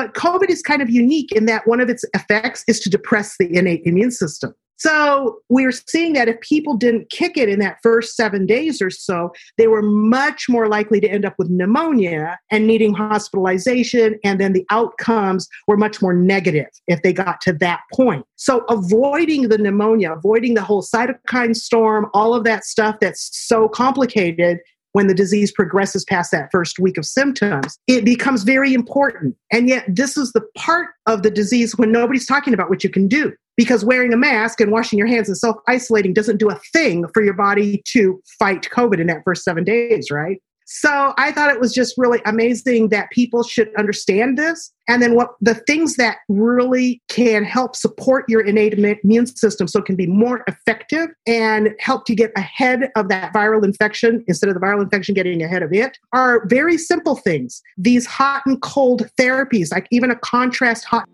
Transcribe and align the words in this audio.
But 0.00 0.14
COVID 0.14 0.48
is 0.48 0.62
kind 0.62 0.80
of 0.80 0.88
unique 0.88 1.30
in 1.30 1.44
that 1.44 1.66
one 1.66 1.78
of 1.78 1.90
its 1.90 2.06
effects 2.14 2.64
is 2.66 2.80
to 2.80 2.88
depress 2.88 3.36
the 3.38 3.54
innate 3.54 3.82
immune 3.84 4.10
system. 4.10 4.54
So 4.78 5.40
we're 5.50 5.72
seeing 5.72 6.14
that 6.14 6.26
if 6.26 6.40
people 6.40 6.74
didn't 6.74 7.10
kick 7.10 7.36
it 7.36 7.50
in 7.50 7.58
that 7.58 7.76
first 7.82 8.16
seven 8.16 8.46
days 8.46 8.80
or 8.80 8.88
so, 8.88 9.30
they 9.58 9.66
were 9.66 9.82
much 9.82 10.48
more 10.48 10.68
likely 10.68 11.00
to 11.00 11.06
end 11.06 11.26
up 11.26 11.34
with 11.38 11.50
pneumonia 11.50 12.38
and 12.50 12.66
needing 12.66 12.94
hospitalization. 12.94 14.18
And 14.24 14.40
then 14.40 14.54
the 14.54 14.64
outcomes 14.70 15.46
were 15.66 15.76
much 15.76 16.00
more 16.00 16.14
negative 16.14 16.68
if 16.86 17.02
they 17.02 17.12
got 17.12 17.42
to 17.42 17.52
that 17.60 17.80
point. 17.92 18.24
So 18.36 18.60
avoiding 18.70 19.50
the 19.50 19.58
pneumonia, 19.58 20.14
avoiding 20.14 20.54
the 20.54 20.62
whole 20.62 20.82
cytokine 20.82 21.54
storm, 21.54 22.06
all 22.14 22.32
of 22.32 22.44
that 22.44 22.64
stuff 22.64 22.96
that's 23.02 23.28
so 23.36 23.68
complicated 23.68 24.60
when 24.92 25.06
the 25.06 25.14
disease 25.14 25.52
progresses 25.52 26.04
past 26.04 26.30
that 26.32 26.50
first 26.50 26.78
week 26.78 26.98
of 26.98 27.06
symptoms, 27.06 27.78
it 27.86 28.04
becomes 28.04 28.42
very 28.42 28.74
important. 28.74 29.36
And 29.52 29.68
yet, 29.68 29.84
this 29.88 30.16
is 30.16 30.32
the 30.32 30.42
part 30.56 30.88
of 31.06 31.22
the 31.22 31.30
disease 31.30 31.76
when 31.76 31.92
nobody's 31.92 32.26
talking 32.26 32.54
about 32.54 32.70
what 32.70 32.82
you 32.82 32.90
can 32.90 33.08
do 33.08 33.32
because 33.56 33.84
wearing 33.84 34.12
a 34.12 34.16
mask 34.16 34.60
and 34.60 34.72
washing 34.72 34.98
your 34.98 35.08
hands 35.08 35.28
and 35.28 35.36
self 35.36 35.56
isolating 35.68 36.14
doesn't 36.14 36.38
do 36.38 36.48
a 36.50 36.58
thing 36.72 37.06
for 37.12 37.22
your 37.22 37.34
body 37.34 37.82
to 37.88 38.20
fight 38.38 38.68
COVID 38.70 39.00
in 39.00 39.06
that 39.08 39.22
first 39.24 39.44
seven 39.44 39.64
days, 39.64 40.10
right? 40.10 40.38
So 40.72 41.14
I 41.18 41.32
thought 41.32 41.50
it 41.50 41.58
was 41.58 41.74
just 41.74 41.98
really 41.98 42.22
amazing 42.26 42.90
that 42.90 43.10
people 43.10 43.42
should 43.42 43.74
understand 43.76 44.38
this. 44.38 44.72
And 44.86 45.02
then 45.02 45.16
what 45.16 45.30
the 45.40 45.56
things 45.56 45.96
that 45.96 46.18
really 46.28 47.02
can 47.08 47.42
help 47.42 47.74
support 47.74 48.24
your 48.28 48.40
innate 48.40 48.74
immune 48.74 49.26
system 49.26 49.66
so 49.66 49.80
it 49.80 49.84
can 49.84 49.96
be 49.96 50.06
more 50.06 50.44
effective 50.46 51.08
and 51.26 51.70
help 51.80 52.04
to 52.04 52.14
get 52.14 52.30
ahead 52.36 52.88
of 52.94 53.08
that 53.08 53.32
viral 53.34 53.64
infection 53.64 54.24
instead 54.28 54.48
of 54.48 54.54
the 54.54 54.60
viral 54.60 54.80
infection 54.80 55.12
getting 55.12 55.42
ahead 55.42 55.64
of 55.64 55.72
it 55.72 55.98
are 56.12 56.46
very 56.46 56.78
simple 56.78 57.16
things. 57.16 57.62
These 57.76 58.06
hot 58.06 58.42
and 58.46 58.62
cold 58.62 59.10
therapies, 59.18 59.72
like 59.72 59.88
even 59.90 60.12
a 60.12 60.16
contrast 60.16 60.84
hot 60.84 61.08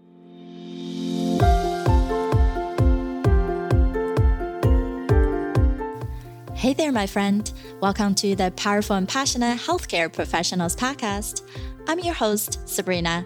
Hey 6.66 6.72
there, 6.72 6.90
my 6.90 7.06
friend. 7.06 7.52
Welcome 7.80 8.16
to 8.16 8.34
the 8.34 8.50
Powerful 8.56 8.96
and 8.96 9.08
Passionate 9.08 9.56
Healthcare 9.56 10.12
Professionals 10.12 10.74
Podcast. 10.74 11.42
I'm 11.86 12.00
your 12.00 12.12
host, 12.12 12.68
Sabrina. 12.68 13.24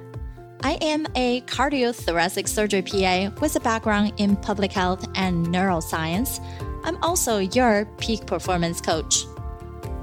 I 0.62 0.72
am 0.82 1.06
a 1.14 1.40
cardiothoracic 1.46 2.46
surgery 2.46 2.82
PA 2.82 3.30
with 3.40 3.56
a 3.56 3.60
background 3.60 4.12
in 4.18 4.36
public 4.36 4.72
health 4.72 5.08
and 5.14 5.46
neuroscience. 5.46 6.38
I'm 6.84 7.02
also 7.02 7.38
your 7.38 7.86
peak 7.96 8.26
performance 8.26 8.78
coach. 8.78 9.24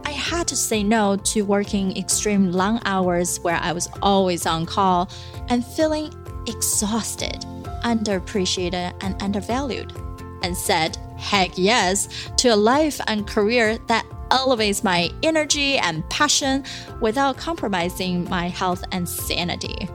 I 0.03 0.13
had 0.13 0.47
to 0.47 0.55
say 0.55 0.81
no 0.81 1.15
to 1.17 1.43
working 1.43 1.95
extreme 1.95 2.51
long 2.51 2.81
hours 2.85 3.39
where 3.41 3.57
I 3.57 3.71
was 3.71 3.87
always 4.01 4.47
on 4.47 4.65
call 4.65 5.11
and 5.49 5.63
feeling 5.63 6.11
exhausted, 6.47 7.45
underappreciated, 7.83 8.95
and 9.01 9.21
undervalued, 9.21 9.93
and 10.41 10.57
said 10.57 10.97
heck 11.17 11.51
yes 11.57 12.07
to 12.37 12.49
a 12.49 12.55
life 12.55 12.99
and 13.07 13.27
career 13.27 13.77
that 13.87 14.05
elevates 14.31 14.83
my 14.83 15.09
energy 15.23 15.77
and 15.77 16.07
passion 16.09 16.63
without 17.01 17.37
compromising 17.37 18.29
my 18.29 18.49
health 18.49 18.83
and 18.91 19.07
sanity. 19.07 19.87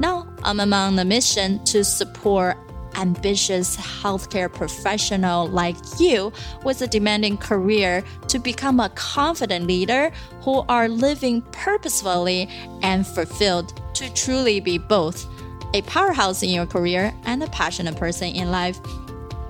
Now, 0.00 0.26
I'm 0.42 0.60
among 0.60 0.96
the 0.96 1.04
mission 1.04 1.62
to 1.66 1.84
support 1.84 2.56
ambitious 2.96 3.76
healthcare 3.76 4.52
professional 4.52 5.48
like 5.48 5.76
you 5.98 6.32
with 6.64 6.82
a 6.82 6.86
demanding 6.86 7.38
career 7.38 8.04
to 8.28 8.38
become 8.38 8.80
a 8.80 8.90
confident 8.90 9.66
leader 9.66 10.12
who 10.42 10.64
are 10.68 10.88
living 10.88 11.42
purposefully 11.52 12.48
and 12.82 13.06
fulfilled 13.06 13.80
to 13.94 14.12
truly 14.14 14.60
be 14.60 14.78
both 14.78 15.26
a 15.74 15.82
powerhouse 15.82 16.42
in 16.42 16.50
your 16.50 16.66
career 16.66 17.14
and 17.24 17.42
a 17.42 17.46
passionate 17.48 17.96
person 17.96 18.28
in 18.28 18.50
life 18.50 18.78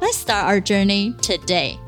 Let's 0.02 0.18
start 0.18 0.46
our 0.46 0.58
journey 0.58 1.12
today. 1.22 1.78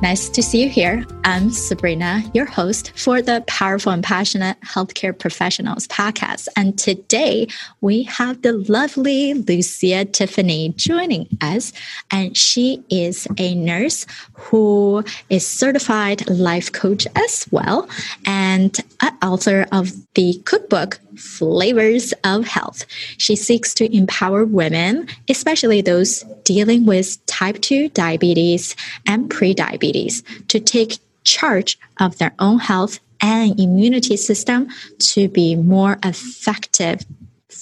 Nice 0.00 0.28
to 0.28 0.44
see 0.44 0.62
you 0.62 0.68
here. 0.68 1.04
I'm 1.24 1.50
Sabrina, 1.50 2.22
your 2.34 2.44
host 2.44 2.92
for 2.94 3.20
the 3.20 3.42
Powerful 3.48 3.90
and 3.90 4.04
Passionate 4.04 4.56
Healthcare 4.60 5.18
Professionals 5.18 5.88
podcast. 5.88 6.46
And 6.54 6.78
today 6.78 7.48
we 7.80 8.04
have 8.04 8.42
the 8.42 8.52
lovely 8.52 9.34
Lucia 9.34 10.04
Tiffany 10.04 10.68
joining 10.76 11.26
us. 11.40 11.72
And 12.12 12.36
she 12.36 12.80
is 12.90 13.26
a 13.38 13.56
nurse 13.56 14.06
who 14.34 15.02
is 15.28 15.44
certified 15.44 16.30
life 16.30 16.70
coach 16.70 17.08
as 17.16 17.44
well 17.50 17.88
and 18.24 18.78
author 19.20 19.66
of 19.72 19.90
the 20.14 20.40
cookbook 20.44 21.00
Flavors 21.16 22.12
of 22.24 22.46
Health. 22.46 22.86
She 23.18 23.36
seeks 23.36 23.74
to 23.74 23.94
empower 23.94 24.44
women, 24.44 25.08
especially 25.28 25.80
those 25.80 26.24
dealing 26.44 26.86
with 26.86 27.24
type 27.26 27.60
2 27.60 27.88
diabetes 27.90 28.76
and 29.06 29.30
prediabetes, 29.30 30.22
to 30.48 30.60
take 30.60 30.98
charge 31.24 31.78
of 31.98 32.18
their 32.18 32.34
own 32.38 32.58
health 32.58 33.00
and 33.20 33.58
immunity 33.58 34.16
system 34.16 34.68
to 34.98 35.28
be 35.28 35.56
more 35.56 35.98
effective 36.04 37.04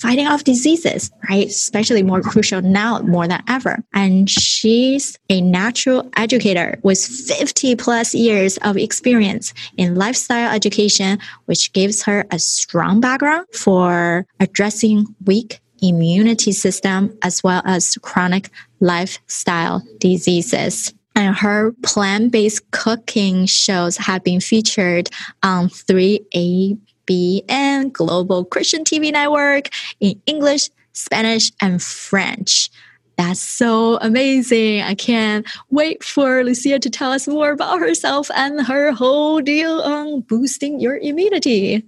fighting 0.05 0.27
off 0.27 0.45
diseases, 0.45 1.11
right? 1.31 1.47
Especially 1.47 2.03
more 2.03 2.21
crucial 2.21 2.61
now 2.61 2.99
more 3.01 3.27
than 3.27 3.43
ever. 3.49 3.83
And 3.95 4.29
she's 4.29 5.19
a 5.31 5.41
natural 5.41 6.11
educator 6.19 6.79
with 6.83 7.03
50 7.03 7.77
plus 7.77 8.15
years 8.15 8.59
of 8.59 8.77
experience 8.77 9.55
in 9.79 9.95
lifestyle 9.95 10.55
education, 10.55 11.19
which 11.47 11.73
gives 11.73 12.03
her 12.03 12.27
a 12.31 12.39
strong 12.39 13.01
background 13.01 13.47
for 13.55 14.27
addressing 14.41 15.07
weak 15.25 15.61
immunity 15.81 16.53
system 16.53 17.17
as 17.23 17.43
well 17.43 17.63
as 17.65 17.97
chronic 18.03 18.51
lifestyle 18.81 19.83
diseases 20.01 20.93
and 21.17 21.37
her 21.37 21.73
plant-based 21.83 22.71
cooking 22.73 23.47
shows 23.47 23.97
have 23.97 24.25
been 24.25 24.41
featured 24.41 25.09
on 25.43 25.69
3A 25.69 26.77
BN 27.07 27.93
Global 27.93 28.45
Christian 28.45 28.85
TV 28.85 29.13
Network 29.13 29.69
in 30.01 30.21
English, 30.27 30.71
Spanish, 30.93 31.53
and 31.61 31.83
French. 31.83 32.71
That's 33.17 33.41
so 33.41 33.99
amazing. 34.01 34.83
I 34.83 34.95
can't 34.95 35.47
wait 35.71 36.03
for 36.03 36.43
Lucia 36.43 36.79
to 36.79 36.91
tell 36.91 37.13
us 37.13 37.29
more 37.29 37.53
about 37.53 37.79
herself 37.79 38.31
and 38.35 38.67
her 38.67 38.93
whole 38.93 39.41
deal 39.41 39.81
on 39.83 40.23
boosting 40.23 40.81
your 40.81 40.97
immunity. 40.99 41.85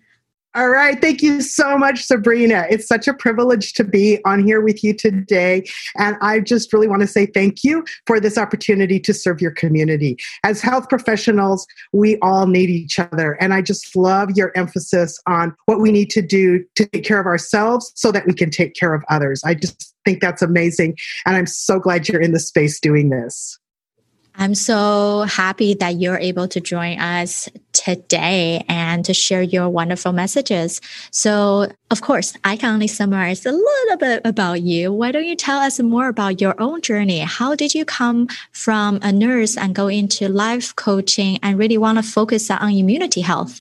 All 0.56 0.70
right. 0.70 0.98
Thank 0.98 1.20
you 1.20 1.42
so 1.42 1.76
much, 1.76 2.02
Sabrina. 2.02 2.64
It's 2.70 2.88
such 2.88 3.06
a 3.06 3.12
privilege 3.12 3.74
to 3.74 3.84
be 3.84 4.24
on 4.24 4.42
here 4.42 4.62
with 4.62 4.82
you 4.82 4.94
today. 4.94 5.66
And 5.98 6.16
I 6.22 6.40
just 6.40 6.72
really 6.72 6.88
want 6.88 7.02
to 7.02 7.06
say 7.06 7.26
thank 7.26 7.62
you 7.62 7.84
for 8.06 8.18
this 8.20 8.38
opportunity 8.38 8.98
to 9.00 9.12
serve 9.12 9.42
your 9.42 9.50
community. 9.50 10.16
As 10.44 10.62
health 10.62 10.88
professionals, 10.88 11.66
we 11.92 12.16
all 12.22 12.46
need 12.46 12.70
each 12.70 12.98
other. 12.98 13.32
And 13.32 13.52
I 13.52 13.60
just 13.60 13.94
love 13.94 14.30
your 14.34 14.50
emphasis 14.56 15.20
on 15.26 15.54
what 15.66 15.78
we 15.78 15.92
need 15.92 16.08
to 16.12 16.22
do 16.22 16.64
to 16.76 16.86
take 16.86 17.04
care 17.04 17.20
of 17.20 17.26
ourselves 17.26 17.92
so 17.94 18.10
that 18.12 18.26
we 18.26 18.32
can 18.32 18.48
take 18.48 18.74
care 18.74 18.94
of 18.94 19.04
others. 19.10 19.42
I 19.44 19.52
just 19.52 19.94
think 20.06 20.22
that's 20.22 20.40
amazing. 20.40 20.96
And 21.26 21.36
I'm 21.36 21.46
so 21.46 21.78
glad 21.78 22.08
you're 22.08 22.22
in 22.22 22.32
the 22.32 22.40
space 22.40 22.80
doing 22.80 23.10
this. 23.10 23.58
I'm 24.38 24.54
so 24.54 25.22
happy 25.22 25.74
that 25.74 25.96
you're 25.96 26.18
able 26.18 26.46
to 26.48 26.60
join 26.60 26.98
us 26.98 27.48
today 27.72 28.64
and 28.68 29.04
to 29.04 29.14
share 29.14 29.42
your 29.42 29.68
wonderful 29.68 30.12
messages. 30.12 30.80
So, 31.10 31.70
of 31.90 32.00
course, 32.02 32.34
I 32.44 32.56
can 32.56 32.74
only 32.74 32.88
summarize 32.88 33.46
a 33.46 33.52
little 33.52 33.96
bit 33.96 34.22
about 34.24 34.62
you. 34.62 34.92
Why 34.92 35.12
don't 35.12 35.24
you 35.24 35.36
tell 35.36 35.58
us 35.58 35.80
more 35.80 36.08
about 36.08 36.40
your 36.40 36.54
own 36.60 36.82
journey? 36.82 37.20
How 37.20 37.54
did 37.54 37.74
you 37.74 37.84
come 37.84 38.28
from 38.52 38.98
a 39.02 39.12
nurse 39.12 39.56
and 39.56 39.74
go 39.74 39.88
into 39.88 40.28
life 40.28 40.74
coaching 40.76 41.38
and 41.42 41.58
really 41.58 41.78
want 41.78 41.98
to 41.98 42.02
focus 42.02 42.50
on 42.50 42.72
immunity 42.72 43.22
health? 43.22 43.60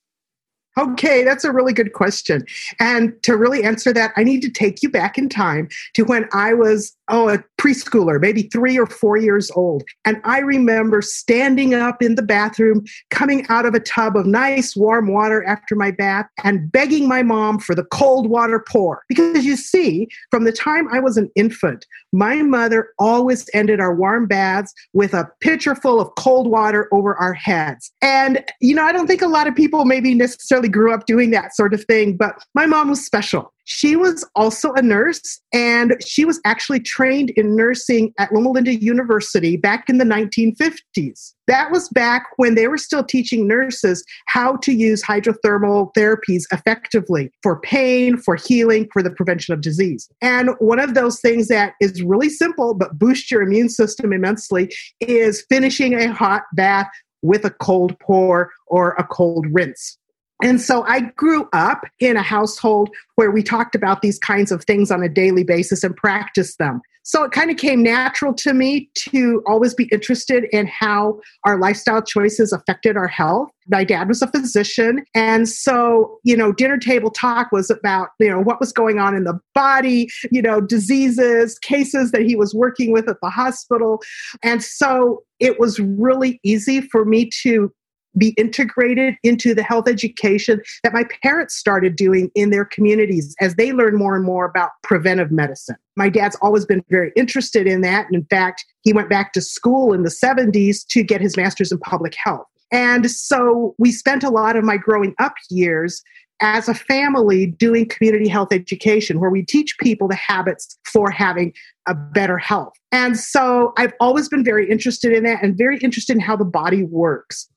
Okay, 0.77 1.23
that's 1.23 1.43
a 1.43 1.51
really 1.51 1.73
good 1.73 1.93
question. 1.93 2.45
And 2.79 3.13
to 3.23 3.37
really 3.37 3.63
answer 3.63 3.93
that, 3.93 4.11
I 4.17 4.23
need 4.23 4.41
to 4.41 4.49
take 4.49 4.83
you 4.83 4.89
back 4.89 5.17
in 5.17 5.29
time 5.29 5.69
to 5.93 6.03
when 6.03 6.27
I 6.33 6.53
was 6.53 6.95
oh, 7.07 7.29
a 7.29 7.43
preschooler, 7.59 8.19
maybe 8.19 8.43
three 8.43 8.77
or 8.77 8.85
four 8.85 9.17
years 9.17 9.51
old. 9.51 9.83
And 10.05 10.19
I 10.23 10.39
remember 10.39 11.01
standing 11.01 11.73
up 11.73 12.01
in 12.01 12.15
the 12.15 12.21
bathroom, 12.21 12.83
coming 13.11 13.45
out 13.49 13.65
of 13.65 13.73
a 13.73 13.79
tub 13.79 14.15
of 14.15 14.25
nice 14.25 14.75
warm 14.75 15.11
water 15.11 15.43
after 15.43 15.75
my 15.75 15.91
bath, 15.91 16.27
and 16.43 16.71
begging 16.71 17.07
my 17.07 17.23
mom 17.23 17.59
for 17.59 17.75
the 17.75 17.83
cold 17.85 18.29
water 18.29 18.63
pour. 18.67 19.03
Because 19.07 19.45
you 19.45 19.55
see, 19.55 20.07
from 20.31 20.43
the 20.45 20.51
time 20.51 20.87
I 20.91 20.99
was 20.99 21.17
an 21.17 21.29
infant, 21.35 21.85
my 22.11 22.41
mother 22.41 22.89
always 22.97 23.47
ended 23.53 23.79
our 23.79 23.93
warm 23.93 24.25
baths 24.27 24.73
with 24.93 25.13
a 25.13 25.29
pitcher 25.41 25.75
full 25.75 25.99
of 25.99 26.13
cold 26.15 26.49
water 26.49 26.87
over 26.91 27.15
our 27.15 27.33
heads. 27.33 27.91
And, 28.01 28.43
you 28.61 28.73
know, 28.73 28.83
I 28.83 28.91
don't 28.91 29.07
think 29.07 29.21
a 29.21 29.27
lot 29.27 29.47
of 29.47 29.55
people 29.55 29.85
maybe 29.85 30.13
necessarily 30.13 30.64
grew 30.67 30.93
up 30.93 31.05
doing 31.05 31.31
that 31.31 31.55
sort 31.55 31.73
of 31.73 31.83
thing, 31.85 32.17
but 32.17 32.35
my 32.53 32.65
mom 32.65 32.89
was 32.89 33.05
special. 33.05 33.51
She 33.67 33.95
was 33.95 34.23
also 34.35 34.73
a 34.73 34.81
nurse, 34.81 35.41
and 35.51 35.95
she 36.05 36.23
was 36.23 36.39
actually 36.45 36.79
trained 36.79 37.31
in 37.31 37.55
nursing 37.55 38.13
at 38.19 38.31
Loma 38.31 38.51
Linda 38.51 38.75
University 38.75 39.57
back 39.57 39.89
in 39.89 39.97
the 39.97 40.05
1950s. 40.05 41.33
That 41.47 41.71
was 41.71 41.89
back 41.89 42.27
when 42.37 42.53
they 42.53 42.67
were 42.67 42.77
still 42.77 43.03
teaching 43.03 43.47
nurses 43.47 44.05
how 44.27 44.57
to 44.57 44.71
use 44.71 45.01
hydrothermal 45.01 45.93
therapies 45.95 46.43
effectively 46.51 47.31
for 47.41 47.59
pain, 47.59 48.17
for 48.17 48.35
healing, 48.35 48.87
for 48.93 49.01
the 49.01 49.09
prevention 49.09 49.53
of 49.53 49.61
disease. 49.61 50.09
And 50.21 50.51
one 50.59 50.79
of 50.79 50.93
those 50.93 51.19
things 51.19 51.47
that 51.47 51.73
is 51.81 52.03
really 52.03 52.29
simple 52.29 52.75
but 52.75 52.99
boosts 52.99 53.31
your 53.31 53.41
immune 53.41 53.69
system 53.69 54.13
immensely 54.13 54.71
is 55.01 55.43
finishing 55.49 55.95
a 55.95 56.13
hot 56.13 56.43
bath 56.53 56.89
with 57.23 57.45
a 57.45 57.49
cold 57.49 57.97
pour 57.99 58.51
or 58.67 58.91
a 58.93 59.03
cold 59.03 59.47
rinse. 59.51 59.97
And 60.43 60.59
so 60.59 60.83
I 60.83 61.01
grew 61.15 61.47
up 61.53 61.85
in 61.99 62.17
a 62.17 62.21
household 62.21 62.89
where 63.15 63.31
we 63.31 63.41
talked 63.41 63.75
about 63.75 64.01
these 64.01 64.19
kinds 64.19 64.51
of 64.51 64.63
things 64.65 64.91
on 64.91 65.01
a 65.01 65.09
daily 65.09 65.43
basis 65.43 65.83
and 65.83 65.95
practiced 65.95 66.57
them. 66.57 66.81
So 67.07 67.23
it 67.23 67.31
kind 67.31 67.51
of 67.51 67.57
came 67.57 67.83
natural 67.83 68.33
to 68.33 68.51
me 68.51 68.89
to 69.11 69.43
always 69.45 69.75
be 69.75 69.87
interested 69.91 70.45
in 70.51 70.65
how 70.65 71.19
our 71.43 71.59
lifestyle 71.59 72.01
choices 72.01 72.51
affected 72.51 72.97
our 72.97 73.07
health. 73.07 73.49
My 73.67 73.83
dad 73.83 74.07
was 74.07 74.23
a 74.23 74.27
physician. 74.27 75.05
And 75.13 75.47
so, 75.47 76.17
you 76.23 76.35
know, 76.35 76.51
dinner 76.51 76.79
table 76.79 77.11
talk 77.11 77.51
was 77.51 77.69
about, 77.69 78.09
you 78.19 78.27
know, 78.27 78.39
what 78.41 78.59
was 78.59 78.71
going 78.71 78.97
on 78.97 79.15
in 79.15 79.23
the 79.23 79.39
body, 79.53 80.09
you 80.31 80.41
know, 80.41 80.59
diseases, 80.59 81.59
cases 81.59 82.09
that 82.09 82.23
he 82.23 82.35
was 82.35 82.55
working 82.55 82.91
with 82.91 83.07
at 83.07 83.17
the 83.21 83.29
hospital. 83.29 84.01
And 84.41 84.63
so 84.63 85.21
it 85.39 85.59
was 85.59 85.79
really 85.79 86.39
easy 86.43 86.81
for 86.81 87.05
me 87.05 87.29
to 87.43 87.71
be 88.17 88.29
integrated 88.37 89.15
into 89.23 89.53
the 89.53 89.63
health 89.63 89.87
education 89.87 90.61
that 90.83 90.93
my 90.93 91.05
parents 91.23 91.55
started 91.55 91.95
doing 91.95 92.31
in 92.35 92.49
their 92.49 92.65
communities 92.65 93.35
as 93.41 93.55
they 93.55 93.73
learn 93.73 93.95
more 93.95 94.15
and 94.15 94.25
more 94.25 94.45
about 94.45 94.71
preventive 94.83 95.31
medicine. 95.31 95.75
My 95.95 96.09
dad's 96.09 96.35
always 96.41 96.65
been 96.65 96.83
very 96.89 97.11
interested 97.15 97.67
in 97.67 97.81
that. 97.81 98.05
And 98.07 98.15
in 98.15 98.25
fact, 98.25 98.65
he 98.81 98.93
went 98.93 99.09
back 99.09 99.33
to 99.33 99.41
school 99.41 99.93
in 99.93 100.03
the 100.03 100.09
70s 100.09 100.85
to 100.89 101.03
get 101.03 101.21
his 101.21 101.37
master's 101.37 101.71
in 101.71 101.79
public 101.79 102.15
health. 102.15 102.47
And 102.71 103.09
so 103.09 103.75
we 103.77 103.91
spent 103.91 104.23
a 104.23 104.29
lot 104.29 104.55
of 104.55 104.63
my 104.63 104.77
growing 104.77 105.13
up 105.19 105.33
years 105.49 106.01
as 106.41 106.67
a 106.67 106.73
family 106.73 107.45
doing 107.47 107.87
community 107.87 108.27
health 108.27 108.51
education 108.51 109.19
where 109.19 109.29
we 109.29 109.43
teach 109.43 109.77
people 109.79 110.07
the 110.07 110.15
habits 110.15 110.77
for 110.83 111.09
having 111.09 111.53
a 111.87 111.95
better 111.95 112.37
health. 112.37 112.73
And 112.91 113.17
so 113.17 113.73
I've 113.77 113.93
always 113.99 114.27
been 114.27 114.43
very 114.43 114.69
interested 114.69 115.13
in 115.13 115.23
that 115.23 115.43
and 115.43 115.57
very 115.57 115.77
interested 115.77 116.13
in 116.13 116.19
how 116.19 116.35
the 116.35 116.45
body 116.45 116.83
works. 116.83 117.47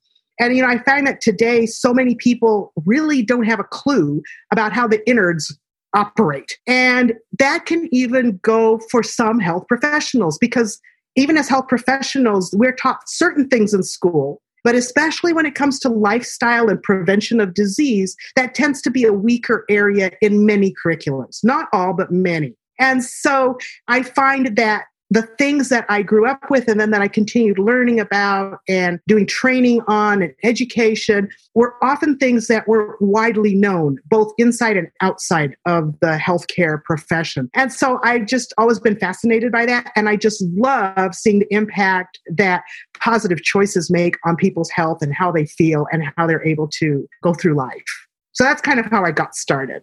And, 0.40 0.56
you 0.56 0.62
know, 0.62 0.68
I 0.68 0.78
find 0.78 1.06
that 1.06 1.20
today 1.20 1.66
so 1.66 1.92
many 1.92 2.14
people 2.14 2.72
really 2.84 3.22
don't 3.22 3.44
have 3.44 3.60
a 3.60 3.64
clue 3.64 4.22
about 4.52 4.72
how 4.72 4.86
the 4.86 5.06
innards 5.08 5.56
operate. 5.94 6.58
And 6.66 7.14
that 7.38 7.66
can 7.66 7.88
even 7.92 8.38
go 8.42 8.78
for 8.90 9.02
some 9.02 9.38
health 9.38 9.66
professionals 9.68 10.38
because 10.38 10.80
even 11.16 11.36
as 11.36 11.48
health 11.48 11.68
professionals, 11.68 12.54
we're 12.56 12.74
taught 12.74 13.08
certain 13.08 13.48
things 13.48 13.74
in 13.74 13.82
school. 13.82 14.40
But 14.64 14.74
especially 14.74 15.32
when 15.32 15.46
it 15.46 15.54
comes 15.54 15.78
to 15.80 15.88
lifestyle 15.88 16.68
and 16.68 16.82
prevention 16.82 17.40
of 17.40 17.54
disease, 17.54 18.16
that 18.36 18.54
tends 18.54 18.82
to 18.82 18.90
be 18.90 19.04
a 19.04 19.12
weaker 19.12 19.64
area 19.70 20.10
in 20.20 20.44
many 20.44 20.74
curriculums. 20.84 21.42
Not 21.42 21.68
all, 21.72 21.94
but 21.94 22.12
many. 22.12 22.54
And 22.78 23.02
so 23.02 23.58
I 23.88 24.02
find 24.02 24.56
that 24.56 24.84
the 25.10 25.22
things 25.22 25.70
that 25.70 25.86
I 25.88 26.02
grew 26.02 26.26
up 26.26 26.50
with 26.50 26.68
and 26.68 26.78
then 26.78 26.90
that 26.90 27.00
I 27.00 27.08
continued 27.08 27.58
learning 27.58 27.98
about 27.98 28.60
and 28.68 29.00
doing 29.06 29.26
training 29.26 29.80
on 29.88 30.22
and 30.22 30.34
education 30.42 31.28
were 31.54 31.74
often 31.82 32.18
things 32.18 32.46
that 32.48 32.68
were 32.68 32.96
widely 33.00 33.54
known, 33.54 33.98
both 34.06 34.32
inside 34.38 34.76
and 34.76 34.88
outside 35.00 35.56
of 35.66 35.98
the 36.00 36.18
healthcare 36.18 36.82
profession. 36.84 37.48
And 37.54 37.72
so 37.72 38.00
I've 38.04 38.26
just 38.26 38.52
always 38.58 38.78
been 38.78 38.98
fascinated 38.98 39.50
by 39.50 39.64
that. 39.66 39.90
And 39.96 40.08
I 40.08 40.16
just 40.16 40.42
love 40.54 41.14
seeing 41.14 41.38
the 41.38 41.52
impact 41.54 42.18
that 42.36 42.62
positive 43.00 43.42
choices 43.42 43.90
make 43.90 44.16
on 44.26 44.36
people's 44.36 44.70
health 44.70 45.02
and 45.02 45.14
how 45.14 45.32
they 45.32 45.46
feel 45.46 45.86
and 45.90 46.04
how 46.16 46.26
they're 46.26 46.44
able 46.44 46.68
to 46.78 47.08
go 47.22 47.32
through 47.32 47.54
life. 47.54 48.06
So 48.32 48.44
that's 48.44 48.60
kind 48.60 48.78
of 48.78 48.86
how 48.86 49.04
I 49.04 49.10
got 49.10 49.34
started. 49.34 49.82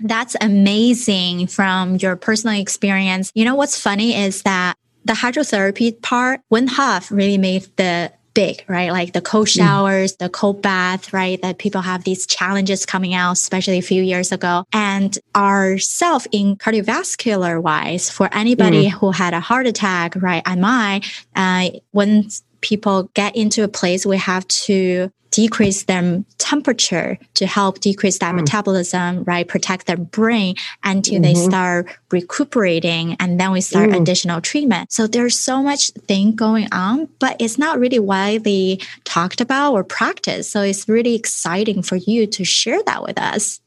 That's 0.00 0.36
amazing 0.40 1.46
from 1.48 1.96
your 1.96 2.16
personal 2.16 2.60
experience. 2.60 3.30
You 3.34 3.44
know, 3.44 3.54
what's 3.54 3.80
funny 3.80 4.16
is 4.16 4.42
that 4.42 4.76
the 5.04 5.12
hydrotherapy 5.12 6.00
part, 6.02 6.40
Wim 6.52 6.68
Hof 6.68 7.10
really 7.10 7.38
made 7.38 7.68
the 7.76 8.12
big, 8.34 8.64
right? 8.68 8.90
Like 8.90 9.12
the 9.12 9.20
cold 9.20 9.46
mm. 9.46 9.56
showers, 9.56 10.14
mm. 10.14 10.18
the 10.18 10.28
cold 10.28 10.60
bath, 10.60 11.12
right? 11.12 11.40
That 11.40 11.58
people 11.58 11.80
have 11.80 12.04
these 12.04 12.26
challenges 12.26 12.84
coming 12.84 13.14
out, 13.14 13.32
especially 13.32 13.78
a 13.78 13.82
few 13.82 14.02
years 14.02 14.32
ago. 14.32 14.64
And 14.72 15.16
ourself 15.34 16.26
in 16.32 16.56
cardiovascular 16.56 17.62
wise, 17.62 18.10
for 18.10 18.28
anybody 18.32 18.86
mm. 18.86 18.90
who 18.90 19.12
had 19.12 19.32
a 19.32 19.40
heart 19.40 19.66
attack, 19.66 20.16
right? 20.16 20.42
I 20.44 21.00
uh, 21.36 21.78
when 21.92 22.28
people 22.60 23.04
get 23.14 23.36
into 23.36 23.62
a 23.62 23.68
place 23.68 24.06
we 24.06 24.16
have 24.16 24.48
to 24.48 25.10
decrease 25.34 25.82
their 25.82 26.22
temperature 26.38 27.18
to 27.34 27.44
help 27.44 27.80
decrease 27.80 28.18
that 28.18 28.32
mm. 28.34 28.40
metabolism, 28.40 29.24
right? 29.24 29.48
Protect 29.48 29.86
their 29.86 29.96
brain 29.96 30.54
until 30.84 31.14
mm-hmm. 31.14 31.22
they 31.22 31.34
start 31.34 31.88
recuperating 32.12 33.16
and 33.18 33.40
then 33.40 33.50
we 33.50 33.60
start 33.60 33.90
mm. 33.90 34.00
additional 34.00 34.40
treatment. 34.40 34.92
So 34.92 35.08
there's 35.08 35.36
so 35.36 35.60
much 35.60 35.90
thing 36.06 36.36
going 36.36 36.68
on, 36.70 37.08
but 37.18 37.36
it's 37.40 37.58
not 37.58 37.80
really 37.80 37.98
widely 37.98 38.80
talked 39.02 39.40
about 39.40 39.72
or 39.72 39.82
practiced. 39.82 40.52
So 40.52 40.62
it's 40.62 40.88
really 40.88 41.16
exciting 41.16 41.82
for 41.82 41.96
you 41.96 42.28
to 42.28 42.44
share 42.44 42.80
that 42.84 43.02
with 43.02 43.18
us. 43.18 43.60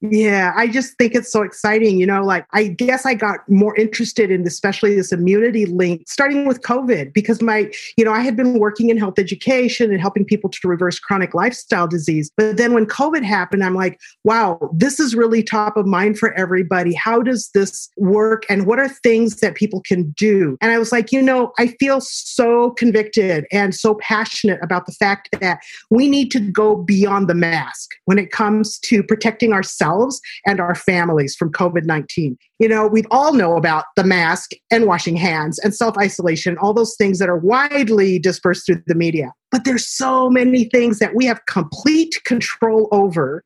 Yeah, 0.00 0.52
I 0.56 0.68
just 0.68 0.96
think 0.96 1.16
it's 1.16 1.32
so 1.32 1.42
exciting. 1.42 1.98
You 1.98 2.06
know, 2.06 2.22
like 2.22 2.46
I 2.52 2.68
guess 2.68 3.04
I 3.04 3.14
got 3.14 3.40
more 3.48 3.74
interested 3.76 4.30
in 4.30 4.46
especially 4.46 4.94
this 4.94 5.10
immunity 5.10 5.66
link 5.66 6.04
starting 6.06 6.46
with 6.46 6.60
COVID 6.60 7.12
because 7.12 7.42
my, 7.42 7.72
you 7.96 8.04
know, 8.04 8.12
I 8.12 8.20
had 8.20 8.36
been 8.36 8.60
working 8.60 8.90
in 8.90 8.96
health 8.96 9.18
education 9.18 9.90
and 9.90 10.00
helping 10.00 10.24
people 10.24 10.50
to 10.50 10.68
reverse 10.68 11.00
chronic 11.00 11.34
lifestyle 11.34 11.88
disease. 11.88 12.30
But 12.36 12.58
then 12.58 12.74
when 12.74 12.86
COVID 12.86 13.24
happened, 13.24 13.64
I'm 13.64 13.74
like, 13.74 13.98
wow, 14.22 14.70
this 14.72 15.00
is 15.00 15.16
really 15.16 15.42
top 15.42 15.76
of 15.76 15.84
mind 15.84 16.16
for 16.16 16.32
everybody. 16.34 16.94
How 16.94 17.20
does 17.20 17.50
this 17.52 17.88
work? 17.96 18.44
And 18.48 18.66
what 18.66 18.78
are 18.78 18.88
things 18.88 19.40
that 19.40 19.56
people 19.56 19.80
can 19.80 20.10
do? 20.12 20.56
And 20.60 20.70
I 20.70 20.78
was 20.78 20.92
like, 20.92 21.10
you 21.10 21.20
know, 21.20 21.52
I 21.58 21.68
feel 21.80 22.00
so 22.00 22.70
convicted 22.70 23.46
and 23.50 23.74
so 23.74 23.96
passionate 23.96 24.60
about 24.62 24.86
the 24.86 24.92
fact 24.92 25.30
that 25.40 25.58
we 25.90 26.08
need 26.08 26.30
to 26.30 26.38
go 26.38 26.76
beyond 26.76 27.28
the 27.28 27.34
mask 27.34 27.90
when 28.04 28.18
it 28.18 28.30
comes 28.30 28.78
to 28.80 29.02
protecting 29.02 29.52
ourselves 29.52 29.87
ourselves 29.88 30.20
and 30.46 30.60
our 30.60 30.74
families 30.74 31.34
from 31.34 31.52
COVID 31.52 31.84
19. 31.84 32.36
You 32.58 32.68
know, 32.68 32.86
we 32.86 33.04
all 33.10 33.32
know 33.32 33.56
about 33.56 33.84
the 33.96 34.04
mask 34.04 34.52
and 34.70 34.86
washing 34.86 35.16
hands 35.16 35.58
and 35.58 35.74
self 35.74 35.96
isolation, 35.96 36.58
all 36.58 36.74
those 36.74 36.96
things 36.96 37.18
that 37.18 37.28
are 37.28 37.38
widely 37.38 38.18
dispersed 38.18 38.66
through 38.66 38.82
the 38.86 38.94
media. 38.94 39.32
But 39.50 39.64
there's 39.64 39.88
so 39.88 40.28
many 40.28 40.64
things 40.64 40.98
that 40.98 41.14
we 41.14 41.24
have 41.26 41.44
complete 41.46 42.20
control 42.24 42.88
over 42.92 43.44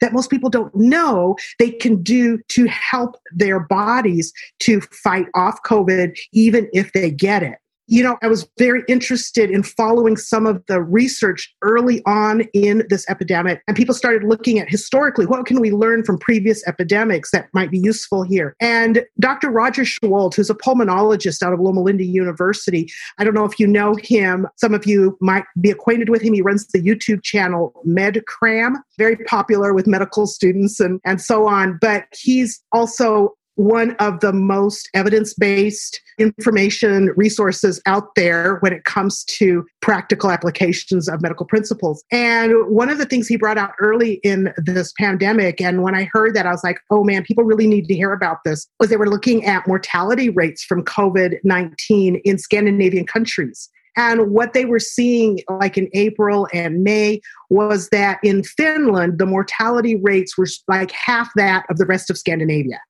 that 0.00 0.12
most 0.14 0.30
people 0.30 0.48
don't 0.48 0.74
know 0.74 1.36
they 1.58 1.70
can 1.70 2.02
do 2.02 2.38
to 2.48 2.66
help 2.66 3.16
their 3.34 3.60
bodies 3.60 4.32
to 4.60 4.80
fight 4.80 5.26
off 5.34 5.58
COVID, 5.66 6.16
even 6.32 6.68
if 6.72 6.92
they 6.92 7.10
get 7.10 7.42
it 7.42 7.58
you 7.90 8.04
know, 8.04 8.16
I 8.22 8.28
was 8.28 8.48
very 8.56 8.84
interested 8.86 9.50
in 9.50 9.64
following 9.64 10.16
some 10.16 10.46
of 10.46 10.64
the 10.68 10.80
research 10.80 11.52
early 11.60 12.02
on 12.06 12.42
in 12.54 12.84
this 12.88 13.04
epidemic. 13.10 13.62
And 13.66 13.76
people 13.76 13.96
started 13.96 14.22
looking 14.22 14.60
at 14.60 14.70
historically, 14.70 15.26
what 15.26 15.44
can 15.44 15.60
we 15.60 15.72
learn 15.72 16.04
from 16.04 16.16
previous 16.18 16.64
epidemics 16.68 17.32
that 17.32 17.48
might 17.52 17.72
be 17.72 17.80
useful 17.80 18.22
here? 18.22 18.54
And 18.60 19.04
Dr. 19.18 19.50
Roger 19.50 19.82
Seheult, 19.82 20.36
who's 20.36 20.48
a 20.48 20.54
pulmonologist 20.54 21.42
out 21.42 21.52
of 21.52 21.58
Loma 21.58 21.82
Linda 21.82 22.04
University, 22.04 22.88
I 23.18 23.24
don't 23.24 23.34
know 23.34 23.44
if 23.44 23.58
you 23.58 23.66
know 23.66 23.96
him. 24.00 24.46
Some 24.54 24.72
of 24.72 24.86
you 24.86 25.18
might 25.20 25.44
be 25.60 25.72
acquainted 25.72 26.10
with 26.10 26.22
him. 26.22 26.32
He 26.32 26.42
runs 26.42 26.68
the 26.68 26.80
YouTube 26.80 27.24
channel 27.24 27.72
MedCram, 27.84 28.74
very 28.98 29.16
popular 29.16 29.74
with 29.74 29.88
medical 29.88 30.28
students 30.28 30.78
and, 30.78 31.00
and 31.04 31.20
so 31.20 31.48
on. 31.48 31.76
But 31.80 32.04
he's 32.12 32.62
also 32.70 33.34
one 33.56 33.92
of 33.96 34.20
the 34.20 34.32
most 34.32 34.88
evidence 34.94 35.34
based 35.34 36.00
information 36.18 37.10
resources 37.16 37.80
out 37.86 38.14
there 38.14 38.56
when 38.60 38.72
it 38.72 38.84
comes 38.84 39.24
to 39.24 39.66
practical 39.80 40.30
applications 40.30 41.08
of 41.08 41.22
medical 41.22 41.46
principles. 41.46 42.04
And 42.10 42.52
one 42.68 42.90
of 42.90 42.98
the 42.98 43.06
things 43.06 43.28
he 43.28 43.36
brought 43.36 43.58
out 43.58 43.72
early 43.80 44.14
in 44.22 44.52
this 44.56 44.92
pandemic, 44.98 45.60
and 45.60 45.82
when 45.82 45.94
I 45.94 46.08
heard 46.12 46.34
that, 46.34 46.46
I 46.46 46.52
was 46.52 46.64
like, 46.64 46.80
oh 46.90 47.04
man, 47.04 47.22
people 47.22 47.44
really 47.44 47.66
need 47.66 47.86
to 47.88 47.94
hear 47.94 48.12
about 48.12 48.38
this, 48.44 48.66
was 48.78 48.90
they 48.90 48.96
were 48.96 49.08
looking 49.08 49.44
at 49.44 49.66
mortality 49.66 50.30
rates 50.30 50.64
from 50.64 50.84
COVID 50.84 51.38
19 51.44 52.20
in 52.24 52.38
Scandinavian 52.38 53.06
countries. 53.06 53.68
And 53.96 54.30
what 54.30 54.52
they 54.52 54.64
were 54.64 54.78
seeing, 54.78 55.40
like 55.48 55.76
in 55.76 55.88
April 55.94 56.48
and 56.54 56.82
May, 56.82 57.20
was 57.48 57.88
that 57.90 58.20
in 58.22 58.44
Finland, 58.44 59.18
the 59.18 59.26
mortality 59.26 59.96
rates 59.96 60.38
were 60.38 60.46
like 60.68 60.90
half 60.92 61.30
that 61.36 61.66
of 61.68 61.76
the 61.76 61.86
rest 61.86 62.08
of 62.08 62.16
Scandinavia. 62.16 62.80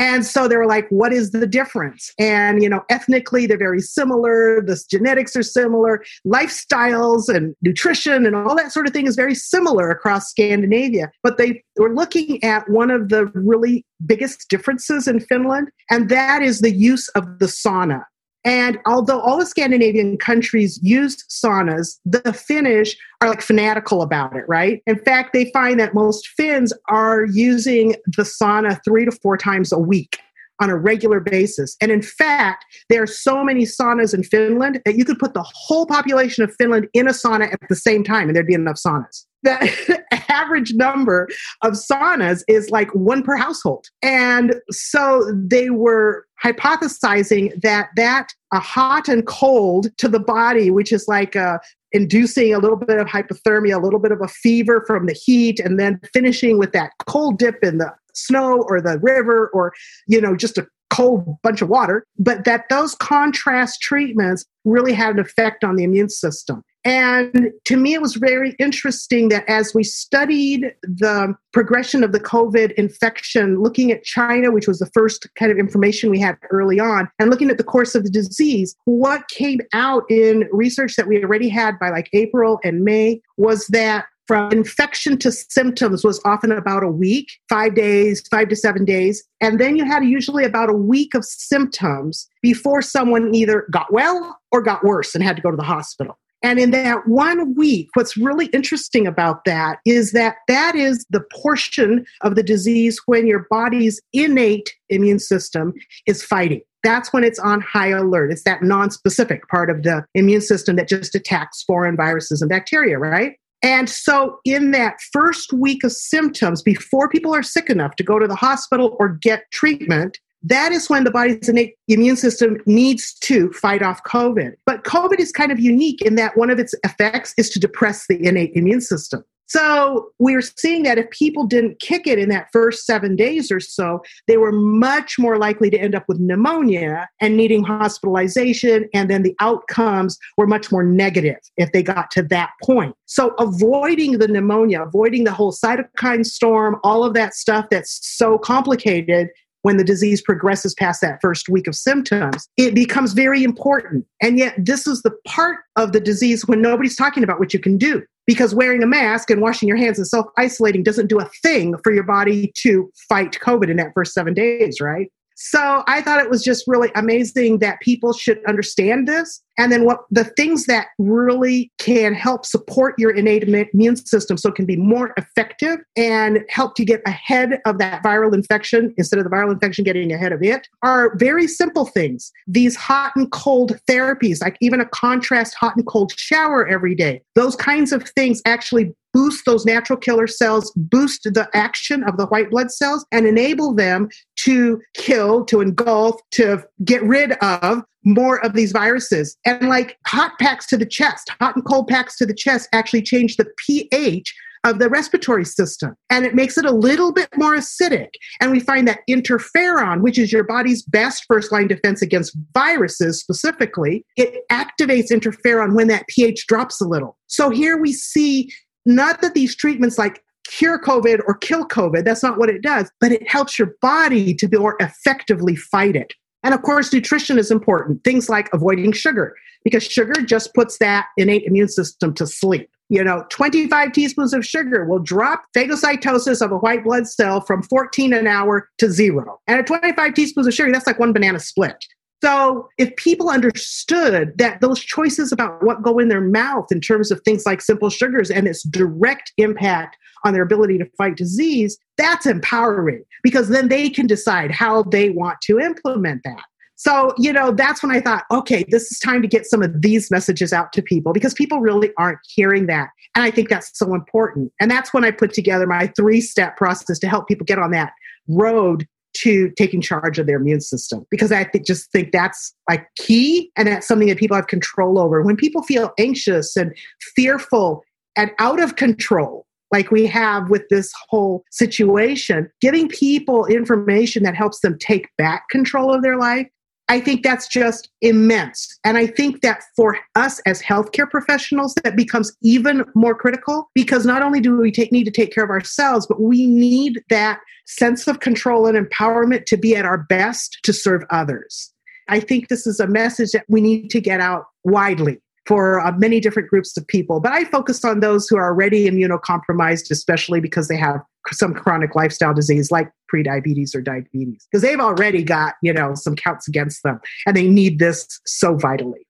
And 0.00 0.24
so 0.24 0.48
they 0.48 0.56
were 0.56 0.66
like, 0.66 0.88
what 0.88 1.12
is 1.12 1.30
the 1.30 1.46
difference? 1.46 2.10
And, 2.18 2.62
you 2.62 2.70
know, 2.70 2.82
ethnically, 2.88 3.44
they're 3.44 3.58
very 3.58 3.82
similar. 3.82 4.62
The 4.62 4.82
genetics 4.90 5.36
are 5.36 5.42
similar. 5.42 6.02
Lifestyles 6.26 7.28
and 7.28 7.54
nutrition 7.60 8.24
and 8.24 8.34
all 8.34 8.56
that 8.56 8.72
sort 8.72 8.86
of 8.86 8.94
thing 8.94 9.06
is 9.06 9.14
very 9.14 9.34
similar 9.34 9.90
across 9.90 10.30
Scandinavia. 10.30 11.10
But 11.22 11.36
they 11.36 11.62
were 11.76 11.94
looking 11.94 12.42
at 12.42 12.66
one 12.70 12.90
of 12.90 13.10
the 13.10 13.26
really 13.26 13.84
biggest 14.06 14.48
differences 14.48 15.06
in 15.06 15.20
Finland, 15.20 15.68
and 15.90 16.08
that 16.08 16.40
is 16.40 16.60
the 16.60 16.74
use 16.74 17.08
of 17.10 17.38
the 17.38 17.44
sauna. 17.44 18.02
And 18.44 18.78
although 18.86 19.20
all 19.20 19.38
the 19.38 19.44
Scandinavian 19.44 20.16
countries 20.16 20.80
use 20.82 21.24
saunas, 21.28 21.98
the 22.06 22.32
Finnish 22.32 22.96
are 23.20 23.28
like 23.28 23.42
fanatical 23.42 24.00
about 24.00 24.34
it, 24.34 24.44
right? 24.48 24.82
In 24.86 24.98
fact, 24.98 25.32
they 25.32 25.50
find 25.52 25.78
that 25.78 25.94
most 25.94 26.28
Finns 26.28 26.72
are 26.88 27.26
using 27.26 27.96
the 28.16 28.22
sauna 28.22 28.80
three 28.84 29.04
to 29.04 29.12
four 29.12 29.36
times 29.36 29.72
a 29.72 29.78
week 29.78 30.18
on 30.60 30.70
a 30.70 30.76
regular 30.76 31.20
basis. 31.20 31.76
And 31.80 31.90
in 31.90 32.02
fact, 32.02 32.64
there 32.88 33.02
are 33.02 33.06
so 33.06 33.42
many 33.42 33.64
saunas 33.64 34.14
in 34.14 34.22
Finland 34.22 34.80
that 34.84 34.96
you 34.96 35.04
could 35.04 35.18
put 35.18 35.34
the 35.34 35.44
whole 35.54 35.86
population 35.86 36.44
of 36.44 36.54
Finland 36.56 36.88
in 36.92 37.08
a 37.08 37.12
sauna 37.12 37.52
at 37.52 37.60
the 37.68 37.76
same 37.76 38.04
time 38.04 38.28
and 38.28 38.36
there'd 38.36 38.46
be 38.46 38.54
enough 38.54 38.76
saunas. 38.76 39.26
The 39.42 40.02
average 40.30 40.74
number 40.74 41.28
of 41.62 41.74
saunas 41.74 42.42
is 42.48 42.70
like 42.70 42.94
one 42.94 43.22
per 43.22 43.36
household. 43.36 43.86
And 44.02 44.54
so 44.70 45.32
they 45.34 45.70
were 45.70 46.26
hypothesizing 46.42 47.60
that 47.62 47.88
that 47.96 48.32
a 48.52 48.60
hot 48.60 49.08
and 49.08 49.26
cold 49.26 49.96
to 49.98 50.08
the 50.08 50.20
body, 50.20 50.70
which 50.70 50.92
is 50.92 51.06
like 51.08 51.34
a 51.34 51.60
inducing 51.92 52.54
a 52.54 52.58
little 52.58 52.76
bit 52.76 52.98
of 52.98 53.06
hypothermia, 53.06 53.76
a 53.76 53.82
little 53.82 53.98
bit 53.98 54.12
of 54.12 54.20
a 54.20 54.28
fever 54.28 54.84
from 54.86 55.06
the 55.06 55.12
heat, 55.12 55.58
and 55.58 55.78
then 55.78 56.00
finishing 56.12 56.58
with 56.58 56.72
that 56.72 56.92
cold 57.06 57.38
dip 57.38 57.62
in 57.62 57.78
the 57.78 57.92
snow 58.14 58.64
or 58.68 58.80
the 58.80 58.98
river 58.98 59.50
or, 59.52 59.72
you 60.06 60.20
know, 60.20 60.36
just 60.36 60.58
a 60.58 60.66
cold 60.90 61.36
bunch 61.42 61.62
of 61.62 61.68
water, 61.68 62.04
but 62.18 62.44
that 62.44 62.64
those 62.68 62.94
contrast 62.96 63.80
treatments 63.80 64.44
really 64.64 64.92
had 64.92 65.14
an 65.14 65.20
effect 65.20 65.64
on 65.64 65.76
the 65.76 65.84
immune 65.84 66.08
system. 66.08 66.62
And 66.84 67.52
to 67.66 67.76
me, 67.76 67.92
it 67.92 68.00
was 68.00 68.14
very 68.14 68.56
interesting 68.58 69.28
that 69.28 69.44
as 69.48 69.74
we 69.74 69.82
studied 69.84 70.74
the 70.82 71.34
progression 71.52 72.02
of 72.02 72.12
the 72.12 72.20
COVID 72.20 72.72
infection, 72.72 73.60
looking 73.60 73.92
at 73.92 74.02
China, 74.02 74.50
which 74.50 74.66
was 74.66 74.78
the 74.78 74.90
first 74.94 75.26
kind 75.34 75.52
of 75.52 75.58
information 75.58 76.10
we 76.10 76.20
had 76.20 76.38
early 76.50 76.80
on, 76.80 77.08
and 77.18 77.30
looking 77.30 77.50
at 77.50 77.58
the 77.58 77.64
course 77.64 77.94
of 77.94 78.04
the 78.04 78.10
disease, 78.10 78.74
what 78.84 79.28
came 79.28 79.60
out 79.72 80.04
in 80.10 80.48
research 80.52 80.96
that 80.96 81.06
we 81.06 81.22
already 81.22 81.48
had 81.48 81.78
by 81.78 81.90
like 81.90 82.08
April 82.14 82.58
and 82.64 82.82
May 82.82 83.20
was 83.36 83.66
that 83.68 84.06
from 84.26 84.52
infection 84.52 85.18
to 85.18 85.32
symptoms 85.32 86.04
was 86.04 86.20
often 86.24 86.52
about 86.52 86.84
a 86.84 86.88
week, 86.88 87.28
five 87.48 87.74
days, 87.74 88.22
five 88.30 88.48
to 88.48 88.54
seven 88.54 88.84
days. 88.84 89.24
And 89.40 89.58
then 89.58 89.76
you 89.76 89.84
had 89.84 90.04
usually 90.04 90.44
about 90.44 90.70
a 90.70 90.74
week 90.74 91.14
of 91.14 91.24
symptoms 91.24 92.28
before 92.40 92.80
someone 92.80 93.34
either 93.34 93.66
got 93.72 93.92
well 93.92 94.38
or 94.52 94.62
got 94.62 94.84
worse 94.84 95.16
and 95.16 95.24
had 95.24 95.34
to 95.34 95.42
go 95.42 95.50
to 95.50 95.56
the 95.56 95.64
hospital. 95.64 96.16
And 96.42 96.58
in 96.58 96.70
that 96.70 97.06
one 97.06 97.54
week, 97.54 97.90
what's 97.94 98.16
really 98.16 98.46
interesting 98.46 99.06
about 99.06 99.44
that 99.44 99.78
is 99.84 100.12
that 100.12 100.36
that 100.48 100.74
is 100.74 101.04
the 101.10 101.22
portion 101.32 102.06
of 102.22 102.34
the 102.34 102.42
disease 102.42 103.00
when 103.06 103.26
your 103.26 103.46
body's 103.50 104.00
innate 104.12 104.74
immune 104.88 105.18
system 105.18 105.74
is 106.06 106.22
fighting. 106.22 106.62
That's 106.82 107.12
when 107.12 107.24
it's 107.24 107.38
on 107.38 107.60
high 107.60 107.88
alert. 107.88 108.32
It's 108.32 108.44
that 108.44 108.62
non-specific 108.62 109.48
part 109.48 109.68
of 109.68 109.82
the 109.82 110.04
immune 110.14 110.40
system 110.40 110.76
that 110.76 110.88
just 110.88 111.14
attacks 111.14 111.62
foreign 111.62 111.96
viruses 111.96 112.40
and 112.40 112.48
bacteria, 112.48 112.98
right? 112.98 113.34
And 113.62 113.90
so, 113.90 114.38
in 114.46 114.70
that 114.70 114.96
first 115.12 115.52
week 115.52 115.84
of 115.84 115.92
symptoms, 115.92 116.62
before 116.62 117.10
people 117.10 117.34
are 117.34 117.42
sick 117.42 117.68
enough 117.68 117.96
to 117.96 118.02
go 118.02 118.18
to 118.18 118.26
the 118.26 118.34
hospital 118.34 118.96
or 118.98 119.10
get 119.10 119.42
treatment, 119.52 120.18
that 120.42 120.72
is 120.72 120.88
when 120.88 121.04
the 121.04 121.10
body's 121.10 121.48
innate 121.48 121.74
immune 121.88 122.16
system 122.16 122.58
needs 122.66 123.14
to 123.20 123.52
fight 123.52 123.82
off 123.82 124.02
COVID. 124.04 124.54
But 124.66 124.84
COVID 124.84 125.18
is 125.18 125.32
kind 125.32 125.52
of 125.52 125.60
unique 125.60 126.00
in 126.02 126.14
that 126.14 126.36
one 126.36 126.50
of 126.50 126.58
its 126.58 126.74
effects 126.84 127.34
is 127.36 127.50
to 127.50 127.60
depress 127.60 128.06
the 128.06 128.24
innate 128.24 128.52
immune 128.54 128.80
system. 128.80 129.24
So 129.50 130.12
we're 130.20 130.42
seeing 130.42 130.84
that 130.84 130.96
if 130.96 131.10
people 131.10 131.44
didn't 131.44 131.80
kick 131.80 132.06
it 132.06 132.20
in 132.20 132.28
that 132.28 132.46
first 132.52 132.86
seven 132.86 133.16
days 133.16 133.50
or 133.50 133.58
so, 133.58 134.00
they 134.28 134.36
were 134.36 134.52
much 134.52 135.18
more 135.18 135.38
likely 135.38 135.70
to 135.70 135.76
end 135.76 135.96
up 135.96 136.04
with 136.06 136.20
pneumonia 136.20 137.08
and 137.20 137.36
needing 137.36 137.64
hospitalization. 137.64 138.88
And 138.94 139.10
then 139.10 139.24
the 139.24 139.34
outcomes 139.40 140.18
were 140.36 140.46
much 140.46 140.70
more 140.70 140.84
negative 140.84 141.38
if 141.56 141.72
they 141.72 141.82
got 141.82 142.12
to 142.12 142.22
that 142.22 142.50
point. 142.62 142.94
So 143.06 143.34
avoiding 143.40 144.18
the 144.18 144.28
pneumonia, 144.28 144.82
avoiding 144.84 145.24
the 145.24 145.32
whole 145.32 145.52
cytokine 145.52 146.24
storm, 146.24 146.76
all 146.84 147.02
of 147.02 147.14
that 147.14 147.34
stuff 147.34 147.66
that's 147.72 147.98
so 148.06 148.38
complicated 148.38 149.30
when 149.62 149.76
the 149.76 149.84
disease 149.84 150.22
progresses 150.22 150.74
past 150.74 151.00
that 151.00 151.20
first 151.20 151.48
week 151.48 151.66
of 151.66 151.74
symptoms, 151.74 152.48
it 152.56 152.74
becomes 152.74 153.12
very 153.12 153.44
important. 153.44 154.06
And 154.22 154.38
yet, 154.38 154.54
this 154.58 154.86
is 154.86 155.02
the 155.02 155.12
part 155.26 155.58
of 155.76 155.92
the 155.92 156.00
disease 156.00 156.46
when 156.46 156.62
nobody's 156.62 156.96
talking 156.96 157.22
about 157.22 157.38
what 157.38 157.52
you 157.52 157.60
can 157.60 157.76
do. 157.76 158.02
Because 158.26 158.54
wearing 158.54 158.82
a 158.82 158.86
mask 158.86 159.30
and 159.30 159.40
washing 159.40 159.66
your 159.66 159.76
hands 159.76 159.98
and 159.98 160.06
self 160.06 160.26
isolating 160.38 160.82
doesn't 160.82 161.08
do 161.08 161.18
a 161.18 161.28
thing 161.42 161.76
for 161.82 161.92
your 161.92 162.04
body 162.04 162.52
to 162.58 162.90
fight 163.08 163.38
COVID 163.42 163.70
in 163.70 163.76
that 163.78 163.92
first 163.94 164.14
seven 164.14 164.34
days, 164.34 164.80
right? 164.80 165.10
So 165.42 165.82
I 165.86 166.02
thought 166.02 166.20
it 166.20 166.28
was 166.28 166.44
just 166.44 166.64
really 166.66 166.90
amazing 166.94 167.60
that 167.60 167.80
people 167.80 168.12
should 168.12 168.44
understand 168.46 169.08
this. 169.08 169.42
And 169.56 169.72
then 169.72 169.86
what 169.86 170.00
the 170.10 170.24
things 170.24 170.66
that 170.66 170.88
really 170.98 171.72
can 171.78 172.12
help 172.12 172.44
support 172.44 172.94
your 172.98 173.10
innate 173.10 173.44
immune 173.44 173.96
system 173.96 174.36
so 174.36 174.50
it 174.50 174.54
can 174.54 174.66
be 174.66 174.76
more 174.76 175.14
effective 175.16 175.78
and 175.96 176.44
help 176.50 176.74
to 176.74 176.84
get 176.84 177.00
ahead 177.06 177.58
of 177.64 177.78
that 177.78 178.02
viral 178.02 178.34
infection 178.34 178.94
instead 178.98 179.18
of 179.18 179.24
the 179.24 179.30
viral 179.30 179.50
infection 179.50 179.82
getting 179.82 180.12
ahead 180.12 180.32
of 180.32 180.42
it 180.42 180.68
are 180.82 181.16
very 181.16 181.46
simple 181.46 181.86
things. 181.86 182.30
These 182.46 182.76
hot 182.76 183.12
and 183.16 183.30
cold 183.32 183.80
therapies, 183.88 184.42
like 184.42 184.58
even 184.60 184.78
a 184.78 184.86
contrast 184.86 185.54
hot 185.54 185.74
and 185.74 185.86
cold 185.86 186.12
shower 186.18 186.68
every 186.68 186.94
day, 186.94 187.22
those 187.34 187.56
kinds 187.56 187.92
of 187.92 188.06
things 188.10 188.42
actually 188.44 188.94
boost 189.12 189.44
those 189.44 189.64
natural 189.64 189.98
killer 189.98 190.26
cells, 190.26 190.72
boost 190.76 191.24
the 191.24 191.48
action 191.54 192.04
of 192.04 192.16
the 192.16 192.26
white 192.26 192.50
blood 192.50 192.70
cells, 192.70 193.04
and 193.12 193.26
enable 193.26 193.74
them 193.74 194.08
to 194.36 194.80
kill, 194.94 195.44
to 195.46 195.60
engulf, 195.60 196.20
to 196.32 196.64
get 196.84 197.02
rid 197.02 197.32
of 197.42 197.82
more 198.04 198.44
of 198.44 198.54
these 198.54 198.72
viruses. 198.72 199.36
And 199.44 199.68
like 199.68 199.98
hot 200.06 200.32
packs 200.40 200.66
to 200.68 200.76
the 200.76 200.86
chest, 200.86 201.30
hot 201.40 201.56
and 201.56 201.64
cold 201.64 201.88
packs 201.88 202.16
to 202.18 202.26
the 202.26 202.34
chest 202.34 202.68
actually 202.72 203.02
change 203.02 203.36
the 203.36 203.46
pH 203.58 204.34
of 204.64 204.78
the 204.78 204.88
respiratory 204.88 205.44
system 205.44 205.96
and 206.10 206.26
it 206.26 206.34
makes 206.34 206.58
it 206.58 206.66
a 206.66 206.70
little 206.70 207.12
bit 207.12 207.28
more 207.36 207.56
acidic. 207.56 208.10
And 208.40 208.50
we 208.50 208.60
find 208.60 208.86
that 208.88 209.00
interferon, 209.08 210.02
which 210.02 210.18
is 210.18 210.32
your 210.32 210.44
body's 210.44 210.82
best 210.82 211.24
first 211.26 211.50
line 211.50 211.66
defense 211.66 212.02
against 212.02 212.36
viruses 212.52 213.20
specifically, 213.20 214.04
it 214.16 214.44
activates 214.50 215.10
interferon 215.10 215.74
when 215.74 215.88
that 215.88 216.06
pH 216.08 216.46
drops 216.46 216.80
a 216.80 216.86
little. 216.86 217.16
So 217.26 217.48
here 217.48 217.78
we 217.78 217.92
see 217.92 218.52
not 218.86 219.20
that 219.20 219.34
these 219.34 219.54
treatments 219.54 219.98
like 219.98 220.22
cure 220.48 220.80
COVID 220.80 221.20
or 221.26 221.34
kill 221.34 221.66
COVID, 221.66 222.04
that's 222.04 222.22
not 222.22 222.38
what 222.38 222.50
it 222.50 222.62
does, 222.62 222.90
but 223.00 223.12
it 223.12 223.28
helps 223.28 223.58
your 223.58 223.74
body 223.80 224.34
to 224.34 224.48
be 224.48 224.58
more 224.58 224.76
effectively 224.80 225.56
fight 225.56 225.96
it. 225.96 226.12
And 226.42 226.54
of 226.54 226.62
course, 226.62 226.92
nutrition 226.92 227.38
is 227.38 227.50
important. 227.50 228.02
Things 228.02 228.28
like 228.28 228.48
avoiding 228.52 228.92
sugar, 228.92 229.36
because 229.62 229.84
sugar 229.84 230.22
just 230.22 230.54
puts 230.54 230.78
that 230.78 231.06
innate 231.16 231.44
immune 231.44 231.68
system 231.68 232.14
to 232.14 232.26
sleep. 232.26 232.70
You 232.88 233.04
know, 233.04 233.24
25 233.30 233.92
teaspoons 233.92 234.34
of 234.34 234.44
sugar 234.44 234.84
will 234.84 234.98
drop 234.98 235.44
phagocytosis 235.56 236.44
of 236.44 236.50
a 236.50 236.58
white 236.58 236.82
blood 236.82 237.06
cell 237.06 237.40
from 237.40 237.62
14 237.62 238.12
an 238.12 238.26
hour 238.26 238.68
to 238.78 238.90
zero. 238.90 239.38
And 239.46 239.60
at 239.60 239.66
25 239.66 240.14
teaspoons 240.14 240.48
of 240.48 240.54
sugar, 240.54 240.72
that's 240.72 240.88
like 240.88 240.98
one 240.98 241.12
banana 241.12 241.38
split. 241.38 241.84
So, 242.22 242.68
if 242.76 242.94
people 242.96 243.30
understood 243.30 244.36
that 244.36 244.60
those 244.60 244.78
choices 244.80 245.32
about 245.32 245.62
what 245.64 245.82
go 245.82 245.98
in 245.98 246.08
their 246.08 246.20
mouth 246.20 246.66
in 246.70 246.80
terms 246.80 247.10
of 247.10 247.20
things 247.22 247.46
like 247.46 247.62
simple 247.62 247.88
sugars 247.88 248.30
and 248.30 248.46
its 248.46 248.62
direct 248.62 249.32
impact 249.38 249.96
on 250.24 250.34
their 250.34 250.42
ability 250.42 250.76
to 250.78 250.86
fight 250.98 251.16
disease, 251.16 251.78
that's 251.96 252.26
empowering 252.26 253.02
because 253.22 253.48
then 253.48 253.68
they 253.68 253.88
can 253.88 254.06
decide 254.06 254.50
how 254.50 254.82
they 254.82 255.10
want 255.10 255.40
to 255.42 255.58
implement 255.58 256.22
that. 256.24 256.42
So, 256.76 257.12
you 257.18 257.32
know, 257.32 257.52
that's 257.52 257.82
when 257.82 257.94
I 257.94 258.00
thought, 258.00 258.24
okay, 258.30 258.64
this 258.68 258.90
is 258.90 258.98
time 258.98 259.20
to 259.20 259.28
get 259.28 259.44
some 259.44 259.62
of 259.62 259.82
these 259.82 260.10
messages 260.10 260.50
out 260.50 260.72
to 260.72 260.82
people 260.82 261.12
because 261.12 261.34
people 261.34 261.60
really 261.60 261.90
aren't 261.98 262.20
hearing 262.26 262.66
that. 262.66 262.88
And 263.14 263.22
I 263.22 263.30
think 263.30 263.50
that's 263.50 263.78
so 263.78 263.94
important. 263.94 264.50
And 264.60 264.70
that's 264.70 264.94
when 264.94 265.04
I 265.04 265.10
put 265.10 265.34
together 265.34 265.66
my 265.66 265.88
three 265.96 266.22
step 266.22 266.56
process 266.56 266.98
to 267.00 267.08
help 267.08 267.28
people 267.28 267.44
get 267.44 267.58
on 267.58 267.70
that 267.72 267.92
road 268.28 268.86
to 269.14 269.50
taking 269.56 269.80
charge 269.80 270.18
of 270.18 270.26
their 270.26 270.36
immune 270.36 270.60
system 270.60 271.06
because 271.10 271.32
I 271.32 271.44
think, 271.44 271.66
just 271.66 271.90
think 271.92 272.12
that's 272.12 272.54
like 272.68 272.86
key 272.96 273.50
and 273.56 273.68
that's 273.68 273.86
something 273.86 274.08
that 274.08 274.18
people 274.18 274.36
have 274.36 274.46
control 274.46 274.98
over. 274.98 275.22
When 275.22 275.36
people 275.36 275.62
feel 275.62 275.92
anxious 275.98 276.56
and 276.56 276.74
fearful 277.14 277.82
and 278.16 278.30
out 278.38 278.60
of 278.60 278.76
control, 278.76 279.46
like 279.72 279.90
we 279.90 280.06
have 280.06 280.50
with 280.50 280.62
this 280.68 280.92
whole 281.08 281.44
situation, 281.50 282.50
giving 282.60 282.88
people 282.88 283.46
information 283.46 284.22
that 284.24 284.34
helps 284.34 284.60
them 284.60 284.76
take 284.78 285.08
back 285.16 285.48
control 285.48 285.94
of 285.94 286.02
their 286.02 286.16
life 286.16 286.48
I 286.90 286.98
think 286.98 287.22
that's 287.22 287.46
just 287.46 287.88
immense. 288.00 288.76
And 288.84 288.98
I 288.98 289.06
think 289.06 289.42
that 289.42 289.62
for 289.76 289.96
us 290.16 290.40
as 290.40 290.60
healthcare 290.60 291.08
professionals, 291.08 291.72
that 291.84 291.94
becomes 291.94 292.36
even 292.42 292.84
more 292.96 293.14
critical 293.14 293.70
because 293.76 294.04
not 294.04 294.22
only 294.22 294.40
do 294.40 294.56
we 294.56 294.72
take, 294.72 294.90
need 294.90 295.04
to 295.04 295.12
take 295.12 295.32
care 295.32 295.44
of 295.44 295.50
ourselves, 295.50 296.04
but 296.08 296.20
we 296.20 296.48
need 296.48 297.00
that 297.08 297.38
sense 297.64 298.08
of 298.08 298.18
control 298.18 298.66
and 298.66 298.76
empowerment 298.76 299.44
to 299.44 299.56
be 299.56 299.76
at 299.76 299.84
our 299.84 299.98
best 299.98 300.58
to 300.64 300.72
serve 300.72 301.04
others. 301.10 301.72
I 302.08 302.18
think 302.18 302.48
this 302.48 302.66
is 302.66 302.80
a 302.80 302.88
message 302.88 303.30
that 303.30 303.44
we 303.48 303.60
need 303.60 303.88
to 303.90 304.00
get 304.00 304.20
out 304.20 304.46
widely 304.64 305.20
for 305.46 305.78
uh, 305.78 305.92
many 305.92 306.18
different 306.18 306.48
groups 306.48 306.76
of 306.76 306.84
people. 306.88 307.20
But 307.20 307.30
I 307.30 307.44
focus 307.44 307.84
on 307.84 308.00
those 308.00 308.26
who 308.26 308.36
are 308.36 308.46
already 308.46 308.90
immunocompromised, 308.90 309.92
especially 309.92 310.40
because 310.40 310.66
they 310.66 310.76
have 310.76 311.02
some 311.32 311.54
chronic 311.54 311.94
lifestyle 311.94 312.34
disease 312.34 312.70
like 312.70 312.90
prediabetes 313.12 313.74
or 313.74 313.80
diabetes, 313.80 314.46
because 314.50 314.62
they've 314.62 314.80
already 314.80 315.22
got, 315.22 315.54
you 315.62 315.72
know, 315.72 315.94
some 315.94 316.16
counts 316.16 316.48
against 316.48 316.82
them 316.82 317.00
and 317.26 317.36
they 317.36 317.48
need 317.48 317.78
this 317.78 318.20
so 318.26 318.56
vitally. 318.56 319.06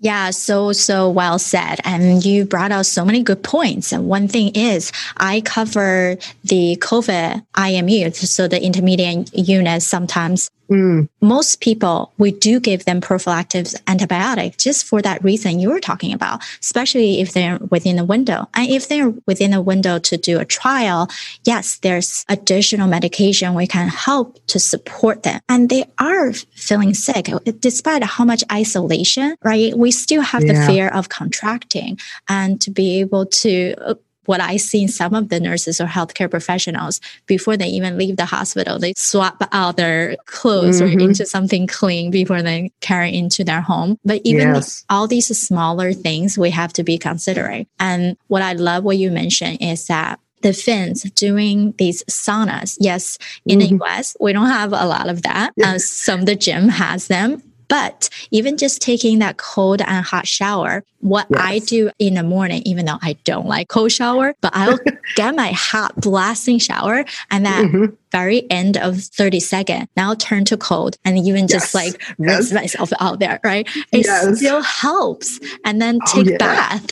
Yeah, 0.00 0.30
so, 0.30 0.72
so 0.72 1.10
well 1.10 1.40
said. 1.40 1.80
And 1.84 2.24
you 2.24 2.44
brought 2.44 2.70
out 2.70 2.86
so 2.86 3.04
many 3.04 3.22
good 3.22 3.42
points. 3.42 3.92
And 3.92 4.08
one 4.08 4.28
thing 4.28 4.54
is, 4.54 4.92
I 5.16 5.40
cover 5.40 6.16
the 6.44 6.76
COVID 6.80 7.44
IMU, 7.56 8.14
so 8.14 8.46
the 8.46 8.62
intermediate 8.62 9.36
unit 9.36 9.82
sometimes 9.82 10.48
Mm. 10.70 11.08
Most 11.20 11.60
people, 11.60 12.12
we 12.18 12.30
do 12.30 12.60
give 12.60 12.84
them 12.84 13.00
prophylactic 13.00 13.66
antibiotic 13.86 14.58
just 14.58 14.86
for 14.86 15.00
that 15.02 15.22
reason 15.24 15.60
you 15.60 15.70
were 15.70 15.80
talking 15.80 16.12
about, 16.12 16.42
especially 16.60 17.20
if 17.20 17.32
they're 17.32 17.58
within 17.70 17.98
a 17.98 18.04
window. 18.04 18.48
And 18.54 18.70
if 18.70 18.88
they're 18.88 19.10
within 19.26 19.52
a 19.54 19.62
window 19.62 19.98
to 19.98 20.16
do 20.16 20.38
a 20.38 20.44
trial, 20.44 21.08
yes, 21.44 21.78
there's 21.78 22.24
additional 22.28 22.88
medication 22.88 23.54
we 23.54 23.66
can 23.66 23.88
help 23.88 24.38
to 24.48 24.58
support 24.58 25.22
them. 25.22 25.40
And 25.48 25.68
they 25.70 25.84
are 25.98 26.32
feeling 26.32 26.94
sick 26.94 27.28
despite 27.60 28.02
how 28.02 28.24
much 28.24 28.44
isolation, 28.52 29.36
right? 29.42 29.76
We 29.76 29.90
still 29.90 30.22
have 30.22 30.44
yeah. 30.44 30.52
the 30.52 30.72
fear 30.72 30.88
of 30.88 31.08
contracting 31.08 31.98
and 32.28 32.60
to 32.60 32.70
be 32.70 33.00
able 33.00 33.26
to 33.26 33.74
uh, 33.78 33.94
what 34.28 34.42
I 34.42 34.58
see 34.58 34.82
in 34.82 34.88
some 34.88 35.14
of 35.14 35.30
the 35.30 35.40
nurses 35.40 35.80
or 35.80 35.86
healthcare 35.86 36.30
professionals 36.30 37.00
before 37.26 37.56
they 37.56 37.68
even 37.68 37.96
leave 37.96 38.16
the 38.16 38.26
hospital, 38.26 38.78
they 38.78 38.92
swap 38.94 39.42
out 39.52 39.78
their 39.78 40.16
clothes 40.26 40.82
mm-hmm. 40.82 40.98
or 40.98 41.00
into 41.00 41.24
something 41.24 41.66
clean 41.66 42.10
before 42.10 42.42
they 42.42 42.70
carry 42.82 43.14
into 43.14 43.42
their 43.42 43.62
home. 43.62 43.98
But 44.04 44.20
even 44.24 44.54
yes. 44.54 44.84
all 44.90 45.06
these 45.06 45.26
smaller 45.36 45.94
things 45.94 46.36
we 46.36 46.50
have 46.50 46.74
to 46.74 46.84
be 46.84 46.98
considering. 46.98 47.66
And 47.80 48.18
what 48.26 48.42
I 48.42 48.52
love 48.52 48.84
what 48.84 48.98
you 48.98 49.10
mentioned 49.10 49.58
is 49.62 49.86
that 49.86 50.20
the 50.42 50.52
Finns 50.52 51.02
doing 51.12 51.74
these 51.78 52.04
saunas. 52.04 52.76
Yes, 52.78 53.18
in 53.46 53.60
mm-hmm. 53.60 53.78
the 53.78 53.84
US, 53.84 54.14
we 54.20 54.34
don't 54.34 54.46
have 54.46 54.72
a 54.72 54.86
lot 54.86 55.08
of 55.08 55.22
that. 55.22 55.52
Uh, 55.62 55.78
some 55.78 56.26
the 56.26 56.36
gym 56.36 56.68
has 56.68 57.08
them. 57.08 57.42
But 57.68 58.08
even 58.30 58.56
just 58.56 58.80
taking 58.80 59.18
that 59.18 59.36
cold 59.36 59.80
and 59.82 60.04
hot 60.04 60.26
shower, 60.26 60.84
what 61.00 61.26
yes. 61.30 61.40
I 61.42 61.58
do 61.60 61.90
in 61.98 62.14
the 62.14 62.22
morning, 62.22 62.62
even 62.64 62.86
though 62.86 62.98
I 63.02 63.14
don't 63.24 63.46
like 63.46 63.68
cold 63.68 63.92
shower, 63.92 64.34
but 64.40 64.52
I'll 64.54 64.78
get 65.16 65.34
my 65.34 65.52
hot 65.52 65.94
blasting 65.96 66.58
shower 66.58 67.04
and 67.30 67.46
that 67.46 67.64
mm-hmm. 67.64 67.94
very 68.10 68.50
end 68.50 68.76
of 68.76 69.00
30 69.00 69.40
second, 69.40 69.88
now 69.96 70.14
turn 70.14 70.44
to 70.46 70.56
cold 70.56 70.96
and 71.04 71.18
even 71.18 71.42
yes. 71.42 71.50
just 71.50 71.74
like 71.74 72.02
rinse 72.18 72.50
yes. 72.50 72.52
myself 72.52 72.92
out 73.00 73.20
there, 73.20 73.38
right? 73.44 73.68
It 73.92 74.36
still 74.36 74.62
helps. 74.62 75.38
And 75.64 75.80
then 75.80 75.98
oh, 76.02 76.12
take 76.12 76.26
oh, 76.26 76.30
yeah. 76.32 76.38
bath. 76.38 76.90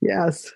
Yes. 0.00 0.50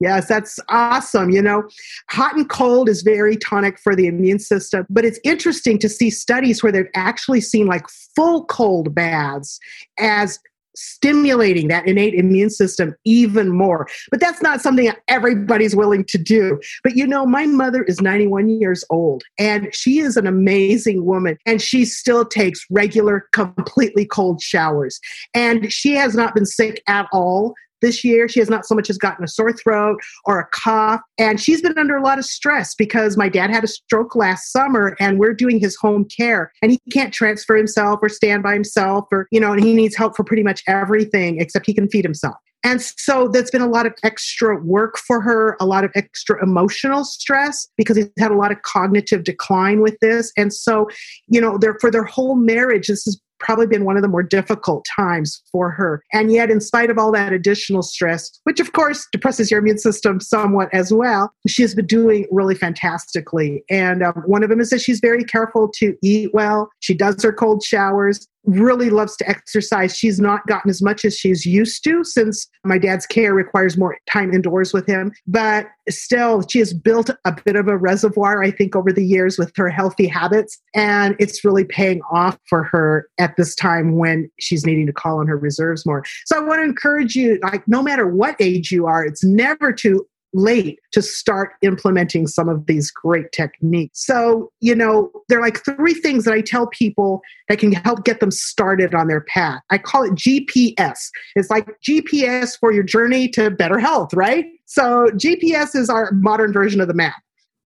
Yes, 0.00 0.28
that's 0.28 0.58
awesome. 0.68 1.30
You 1.30 1.40
know, 1.40 1.68
hot 2.10 2.36
and 2.36 2.48
cold 2.48 2.88
is 2.88 3.02
very 3.02 3.36
tonic 3.36 3.78
for 3.78 3.96
the 3.96 4.06
immune 4.06 4.38
system, 4.38 4.86
but 4.90 5.04
it's 5.04 5.20
interesting 5.24 5.78
to 5.78 5.88
see 5.88 6.10
studies 6.10 6.62
where 6.62 6.70
they've 6.70 6.90
actually 6.94 7.40
seen 7.40 7.66
like 7.66 7.86
full 8.14 8.44
cold 8.44 8.94
baths 8.94 9.58
as 9.98 10.38
stimulating 10.76 11.68
that 11.68 11.86
innate 11.88 12.14
immune 12.14 12.50
system 12.50 12.94
even 13.04 13.50
more. 13.50 13.88
But 14.10 14.20
that's 14.20 14.42
not 14.42 14.60
something 14.60 14.92
everybody's 15.08 15.74
willing 15.74 16.04
to 16.04 16.18
do. 16.18 16.60
But 16.84 16.96
you 16.96 17.06
know, 17.06 17.26
my 17.26 17.46
mother 17.46 17.82
is 17.82 18.00
91 18.00 18.48
years 18.48 18.84
old 18.90 19.24
and 19.38 19.74
she 19.74 19.98
is 19.98 20.16
an 20.16 20.26
amazing 20.26 21.04
woman 21.04 21.38
and 21.46 21.60
she 21.60 21.84
still 21.84 22.24
takes 22.24 22.64
regular, 22.70 23.26
completely 23.32 24.06
cold 24.06 24.40
showers. 24.40 25.00
And 25.34 25.72
she 25.72 25.94
has 25.94 26.14
not 26.14 26.34
been 26.34 26.46
sick 26.46 26.82
at 26.86 27.06
all 27.12 27.54
this 27.82 28.04
year. 28.04 28.28
She 28.28 28.40
has 28.40 28.50
not 28.50 28.66
so 28.66 28.74
much 28.74 28.90
as 28.90 28.98
gotten 28.98 29.24
a 29.24 29.28
sore 29.28 29.52
throat 29.52 29.98
or 30.24 30.40
a 30.40 30.46
cough. 30.52 31.00
And 31.18 31.40
she's 31.40 31.62
been 31.62 31.78
under 31.78 31.96
a 31.96 32.02
lot 32.02 32.18
of 32.18 32.24
stress 32.24 32.74
because 32.74 33.16
my 33.16 33.28
dad 33.28 33.50
had 33.50 33.64
a 33.64 33.68
stroke 33.68 34.14
last 34.14 34.52
summer 34.52 34.96
and 35.00 35.18
we're 35.18 35.34
doing 35.34 35.58
his 35.58 35.76
home 35.76 36.04
care 36.04 36.52
and 36.62 36.72
he 36.72 36.80
can't 36.92 37.12
transfer 37.12 37.56
himself 37.56 38.00
or 38.02 38.08
stand 38.08 38.42
by 38.42 38.54
himself 38.54 39.06
or, 39.12 39.26
you 39.30 39.40
know, 39.40 39.52
and 39.52 39.62
he 39.62 39.74
needs 39.74 39.96
help 39.96 40.16
for 40.16 40.24
pretty 40.24 40.42
much 40.42 40.62
everything 40.66 41.40
except 41.40 41.66
he 41.66 41.74
can 41.74 41.88
feed 41.88 42.04
himself. 42.04 42.36
And 42.64 42.82
so 42.82 43.28
that's 43.28 43.50
been 43.50 43.62
a 43.62 43.68
lot 43.68 43.86
of 43.86 43.94
extra 44.02 44.60
work 44.60 44.98
for 44.98 45.20
her, 45.20 45.56
a 45.60 45.66
lot 45.66 45.84
of 45.84 45.92
extra 45.94 46.42
emotional 46.42 47.04
stress 47.04 47.68
because 47.76 47.96
he's 47.96 48.08
had 48.18 48.32
a 48.32 48.34
lot 48.34 48.50
of 48.50 48.62
cognitive 48.62 49.22
decline 49.22 49.80
with 49.80 49.96
this. 50.00 50.32
And 50.36 50.52
so, 50.52 50.88
you 51.28 51.40
know, 51.40 51.60
for 51.80 51.92
their 51.92 52.02
whole 52.02 52.34
marriage, 52.34 52.88
this 52.88 53.04
has 53.04 53.20
probably 53.38 53.66
been 53.66 53.84
one 53.84 53.96
of 53.96 54.02
the 54.02 54.08
more 54.08 54.22
difficult 54.22 54.86
times 54.96 55.42
for 55.50 55.70
her. 55.70 56.02
And 56.12 56.32
yet, 56.32 56.50
in 56.50 56.60
spite 56.60 56.90
of 56.90 56.98
all 56.98 57.12
that 57.12 57.32
additional 57.32 57.82
stress, 57.82 58.30
which 58.44 58.60
of 58.60 58.72
course 58.72 59.06
depresses 59.12 59.50
your 59.50 59.60
immune 59.60 59.78
system 59.78 60.20
somewhat 60.20 60.68
as 60.72 60.92
well, 60.92 61.32
she 61.46 61.62
has 61.62 61.74
been 61.74 61.86
doing 61.86 62.26
really 62.30 62.54
fantastically. 62.54 63.64
And 63.70 64.02
um, 64.02 64.22
one 64.26 64.42
of 64.42 64.50
them 64.50 64.60
is 64.60 64.70
that 64.70 64.80
she's 64.80 65.00
very 65.00 65.24
careful 65.24 65.70
to 65.76 65.94
eat 66.02 66.30
well. 66.32 66.68
She 66.80 66.94
does 66.94 67.22
her 67.22 67.32
cold 67.32 67.62
showers 67.62 68.26
really 68.46 68.90
loves 68.90 69.16
to 69.16 69.28
exercise. 69.28 69.96
She's 69.96 70.20
not 70.20 70.46
gotten 70.46 70.70
as 70.70 70.80
much 70.80 71.04
as 71.04 71.16
she's 71.16 71.44
used 71.44 71.84
to 71.84 72.04
since 72.04 72.48
my 72.64 72.78
dad's 72.78 73.06
care 73.06 73.34
requires 73.34 73.76
more 73.76 73.98
time 74.10 74.32
indoors 74.32 74.72
with 74.72 74.86
him. 74.86 75.12
But 75.26 75.66
still, 75.88 76.42
she 76.48 76.60
has 76.60 76.72
built 76.72 77.10
a 77.24 77.36
bit 77.44 77.56
of 77.56 77.68
a 77.68 77.76
reservoir, 77.76 78.42
I 78.42 78.50
think, 78.50 78.74
over 78.74 78.92
the 78.92 79.04
years 79.04 79.38
with 79.38 79.52
her 79.56 79.68
healthy 79.68 80.06
habits. 80.06 80.58
And 80.74 81.16
it's 81.18 81.44
really 81.44 81.64
paying 81.64 82.00
off 82.10 82.38
for 82.48 82.64
her 82.64 83.08
at 83.18 83.36
this 83.36 83.54
time 83.54 83.96
when 83.96 84.30
she's 84.38 84.64
needing 84.64 84.86
to 84.86 84.92
call 84.92 85.18
on 85.18 85.26
her 85.26 85.36
reserves 85.36 85.84
more. 85.84 86.04
So 86.24 86.36
I 86.36 86.40
want 86.40 86.60
to 86.60 86.64
encourage 86.64 87.14
you, 87.14 87.38
like, 87.42 87.66
no 87.68 87.82
matter 87.82 88.06
what 88.06 88.36
age 88.40 88.70
you 88.70 88.86
are, 88.86 89.04
it's 89.04 89.24
never 89.24 89.72
too 89.72 90.06
late 90.36 90.78
to 90.92 91.02
start 91.02 91.52
implementing 91.62 92.26
some 92.26 92.48
of 92.48 92.66
these 92.66 92.90
great 92.90 93.32
techniques. 93.32 94.04
So, 94.04 94.52
you 94.60 94.74
know, 94.74 95.10
there 95.28 95.38
are 95.38 95.42
like 95.42 95.64
three 95.64 95.94
things 95.94 96.24
that 96.24 96.34
I 96.34 96.40
tell 96.40 96.66
people 96.68 97.22
that 97.48 97.58
can 97.58 97.72
help 97.72 98.04
get 98.04 98.20
them 98.20 98.30
started 98.30 98.94
on 98.94 99.08
their 99.08 99.22
path. 99.22 99.62
I 99.70 99.78
call 99.78 100.04
it 100.04 100.12
GPS. 100.12 101.10
It's 101.34 101.50
like 101.50 101.80
GPS 101.80 102.58
for 102.58 102.72
your 102.72 102.84
journey 102.84 103.28
to 103.30 103.50
better 103.50 103.78
health, 103.78 104.12
right? 104.14 104.46
So, 104.66 105.10
GPS 105.12 105.74
is 105.74 105.88
our 105.88 106.10
modern 106.12 106.52
version 106.52 106.80
of 106.80 106.88
the 106.88 106.94
map. 106.94 107.14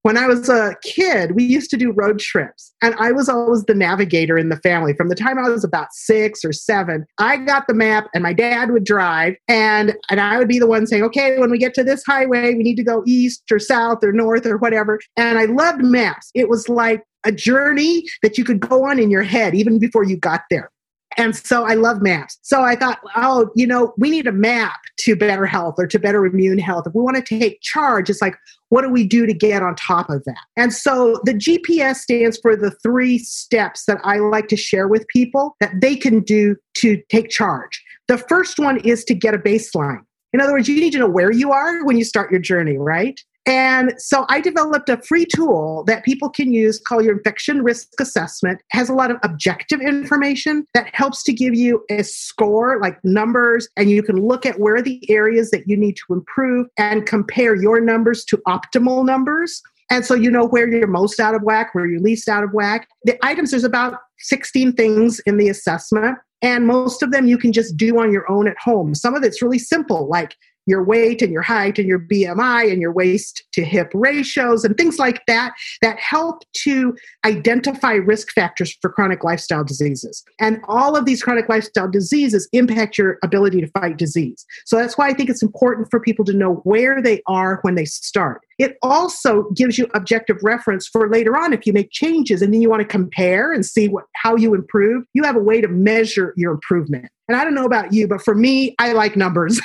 When 0.02 0.16
I 0.16 0.26
was 0.26 0.48
a 0.48 0.76
kid, 0.82 1.32
we 1.32 1.44
used 1.44 1.68
to 1.70 1.76
do 1.76 1.92
road 1.92 2.20
trips, 2.20 2.72
and 2.80 2.94
I 2.94 3.12
was 3.12 3.28
always 3.28 3.64
the 3.64 3.74
navigator 3.74 4.38
in 4.38 4.48
the 4.48 4.56
family. 4.56 4.94
From 4.94 5.10
the 5.10 5.14
time 5.14 5.38
I 5.38 5.50
was 5.50 5.62
about 5.62 5.92
six 5.92 6.42
or 6.42 6.54
seven, 6.54 7.04
I 7.18 7.36
got 7.36 7.66
the 7.66 7.74
map, 7.74 8.08
and 8.14 8.22
my 8.22 8.32
dad 8.32 8.70
would 8.70 8.84
drive, 8.84 9.34
and, 9.46 9.94
and 10.08 10.18
I 10.18 10.38
would 10.38 10.48
be 10.48 10.58
the 10.58 10.66
one 10.66 10.86
saying, 10.86 11.02
Okay, 11.04 11.38
when 11.38 11.50
we 11.50 11.58
get 11.58 11.74
to 11.74 11.84
this 11.84 12.02
highway, 12.06 12.54
we 12.54 12.62
need 12.62 12.76
to 12.76 12.84
go 12.84 13.02
east 13.06 13.42
or 13.52 13.58
south 13.58 13.98
or 14.02 14.12
north 14.12 14.46
or 14.46 14.56
whatever. 14.56 15.00
And 15.18 15.38
I 15.38 15.44
loved 15.44 15.84
maps. 15.84 16.30
It 16.34 16.48
was 16.48 16.68
like 16.70 17.02
a 17.24 17.32
journey 17.32 18.04
that 18.22 18.38
you 18.38 18.44
could 18.44 18.60
go 18.60 18.86
on 18.86 18.98
in 18.98 19.10
your 19.10 19.22
head 19.22 19.54
even 19.54 19.78
before 19.78 20.04
you 20.04 20.16
got 20.16 20.42
there. 20.48 20.70
And 21.16 21.34
so 21.34 21.64
I 21.64 21.74
love 21.74 22.02
maps. 22.02 22.38
So 22.42 22.62
I 22.62 22.76
thought, 22.76 23.00
oh, 23.16 23.50
you 23.56 23.66
know, 23.66 23.92
we 23.98 24.10
need 24.10 24.26
a 24.26 24.32
map 24.32 24.78
to 24.98 25.16
better 25.16 25.44
health 25.44 25.74
or 25.78 25.86
to 25.88 25.98
better 25.98 26.24
immune 26.24 26.58
health. 26.58 26.86
If 26.86 26.94
we 26.94 27.02
want 27.02 27.16
to 27.16 27.38
take 27.38 27.60
charge, 27.62 28.08
it's 28.08 28.22
like, 28.22 28.36
what 28.68 28.82
do 28.82 28.88
we 28.88 29.06
do 29.06 29.26
to 29.26 29.34
get 29.34 29.62
on 29.62 29.74
top 29.74 30.08
of 30.08 30.22
that? 30.24 30.40
And 30.56 30.72
so 30.72 31.20
the 31.24 31.34
GPS 31.34 31.96
stands 31.96 32.38
for 32.40 32.54
the 32.54 32.70
three 32.82 33.18
steps 33.18 33.84
that 33.86 33.98
I 34.04 34.18
like 34.18 34.48
to 34.48 34.56
share 34.56 34.86
with 34.86 35.06
people 35.08 35.56
that 35.60 35.72
they 35.80 35.96
can 35.96 36.20
do 36.20 36.56
to 36.74 37.02
take 37.08 37.30
charge. 37.30 37.82
The 38.06 38.18
first 38.18 38.58
one 38.58 38.78
is 38.80 39.04
to 39.04 39.14
get 39.14 39.34
a 39.34 39.38
baseline. 39.38 40.04
In 40.32 40.40
other 40.40 40.52
words, 40.52 40.68
you 40.68 40.80
need 40.80 40.92
to 40.92 40.98
know 40.98 41.08
where 41.08 41.32
you 41.32 41.50
are 41.50 41.84
when 41.84 41.96
you 41.96 42.04
start 42.04 42.30
your 42.30 42.40
journey, 42.40 42.78
right? 42.78 43.20
And 43.46 43.94
so 43.96 44.26
I 44.28 44.40
developed 44.40 44.88
a 44.90 44.98
free 44.98 45.24
tool 45.24 45.82
that 45.86 46.04
people 46.04 46.28
can 46.28 46.52
use 46.52 46.78
called 46.78 47.04
your 47.04 47.16
infection 47.16 47.62
risk 47.62 47.88
assessment. 47.98 48.60
It 48.60 48.76
has 48.76 48.88
a 48.88 48.94
lot 48.94 49.10
of 49.10 49.16
objective 49.22 49.80
information 49.80 50.66
that 50.74 50.94
helps 50.94 51.22
to 51.24 51.32
give 51.32 51.54
you 51.54 51.84
a 51.90 52.04
score 52.04 52.78
like 52.80 53.02
numbers 53.02 53.68
and 53.76 53.90
you 53.90 54.02
can 54.02 54.16
look 54.16 54.44
at 54.44 54.60
where 54.60 54.82
the 54.82 55.00
areas 55.10 55.50
that 55.50 55.66
you 55.66 55.76
need 55.76 55.96
to 55.96 56.12
improve 56.12 56.66
and 56.76 57.06
compare 57.06 57.54
your 57.54 57.80
numbers 57.80 58.24
to 58.26 58.36
optimal 58.46 59.04
numbers. 59.06 59.62
And 59.90 60.06
so 60.06 60.14
you 60.14 60.30
know 60.30 60.46
where 60.46 60.68
you're 60.68 60.86
most 60.86 61.18
out 61.18 61.34
of 61.34 61.42
whack, 61.42 61.74
where 61.74 61.86
you're 61.86 62.00
least 62.00 62.28
out 62.28 62.44
of 62.44 62.52
whack. 62.52 62.88
The 63.04 63.18
items, 63.24 63.50
there's 63.50 63.64
about 63.64 63.98
16 64.18 64.74
things 64.74 65.18
in 65.20 65.36
the 65.36 65.48
assessment, 65.48 66.16
and 66.42 66.66
most 66.66 67.02
of 67.02 67.10
them 67.10 67.26
you 67.26 67.36
can 67.36 67.52
just 67.52 67.76
do 67.76 67.98
on 67.98 68.12
your 68.12 68.30
own 68.30 68.46
at 68.46 68.56
home. 68.58 68.94
Some 68.94 69.14
of 69.14 69.24
it's 69.24 69.42
really 69.42 69.58
simple, 69.58 70.08
like 70.08 70.36
your 70.70 70.84
weight 70.84 71.20
and 71.20 71.32
your 71.32 71.42
height 71.42 71.78
and 71.78 71.88
your 71.88 71.98
BMI 71.98 72.72
and 72.72 72.80
your 72.80 72.92
waist 72.92 73.44
to 73.52 73.64
hip 73.64 73.90
ratios 73.92 74.64
and 74.64 74.76
things 74.76 74.98
like 74.98 75.26
that 75.26 75.52
that 75.82 75.98
help 75.98 76.44
to 76.52 76.96
identify 77.26 77.92
risk 77.92 78.30
factors 78.32 78.76
for 78.80 78.90
chronic 78.90 79.24
lifestyle 79.24 79.64
diseases. 79.64 80.24
And 80.40 80.60
all 80.68 80.96
of 80.96 81.04
these 81.04 81.22
chronic 81.22 81.48
lifestyle 81.48 81.90
diseases 81.90 82.48
impact 82.52 82.96
your 82.96 83.18
ability 83.22 83.60
to 83.60 83.66
fight 83.68 83.96
disease. 83.96 84.46
So 84.64 84.76
that's 84.76 84.96
why 84.96 85.08
I 85.08 85.12
think 85.12 85.28
it's 85.28 85.42
important 85.42 85.88
for 85.90 86.00
people 86.00 86.24
to 86.26 86.32
know 86.32 86.54
where 86.64 87.02
they 87.02 87.20
are 87.26 87.58
when 87.62 87.74
they 87.74 87.84
start. 87.84 88.42
It 88.58 88.76
also 88.82 89.48
gives 89.56 89.78
you 89.78 89.88
objective 89.94 90.36
reference 90.42 90.86
for 90.86 91.08
later 91.08 91.36
on 91.36 91.52
if 91.52 91.66
you 91.66 91.72
make 91.72 91.90
changes 91.90 92.42
and 92.42 92.52
then 92.52 92.60
you 92.60 92.68
want 92.68 92.82
to 92.82 92.86
compare 92.86 93.52
and 93.52 93.64
see 93.64 93.88
what, 93.88 94.04
how 94.14 94.36
you 94.36 94.54
improve. 94.54 95.04
You 95.14 95.24
have 95.24 95.36
a 95.36 95.40
way 95.40 95.60
to 95.60 95.68
measure 95.68 96.34
your 96.36 96.52
improvement. 96.52 97.10
And 97.30 97.36
I 97.36 97.44
don't 97.44 97.54
know 97.54 97.64
about 97.64 97.92
you, 97.92 98.08
but 98.08 98.20
for 98.22 98.34
me, 98.34 98.74
I 98.80 98.90
like 98.90 99.14
numbers. 99.14 99.60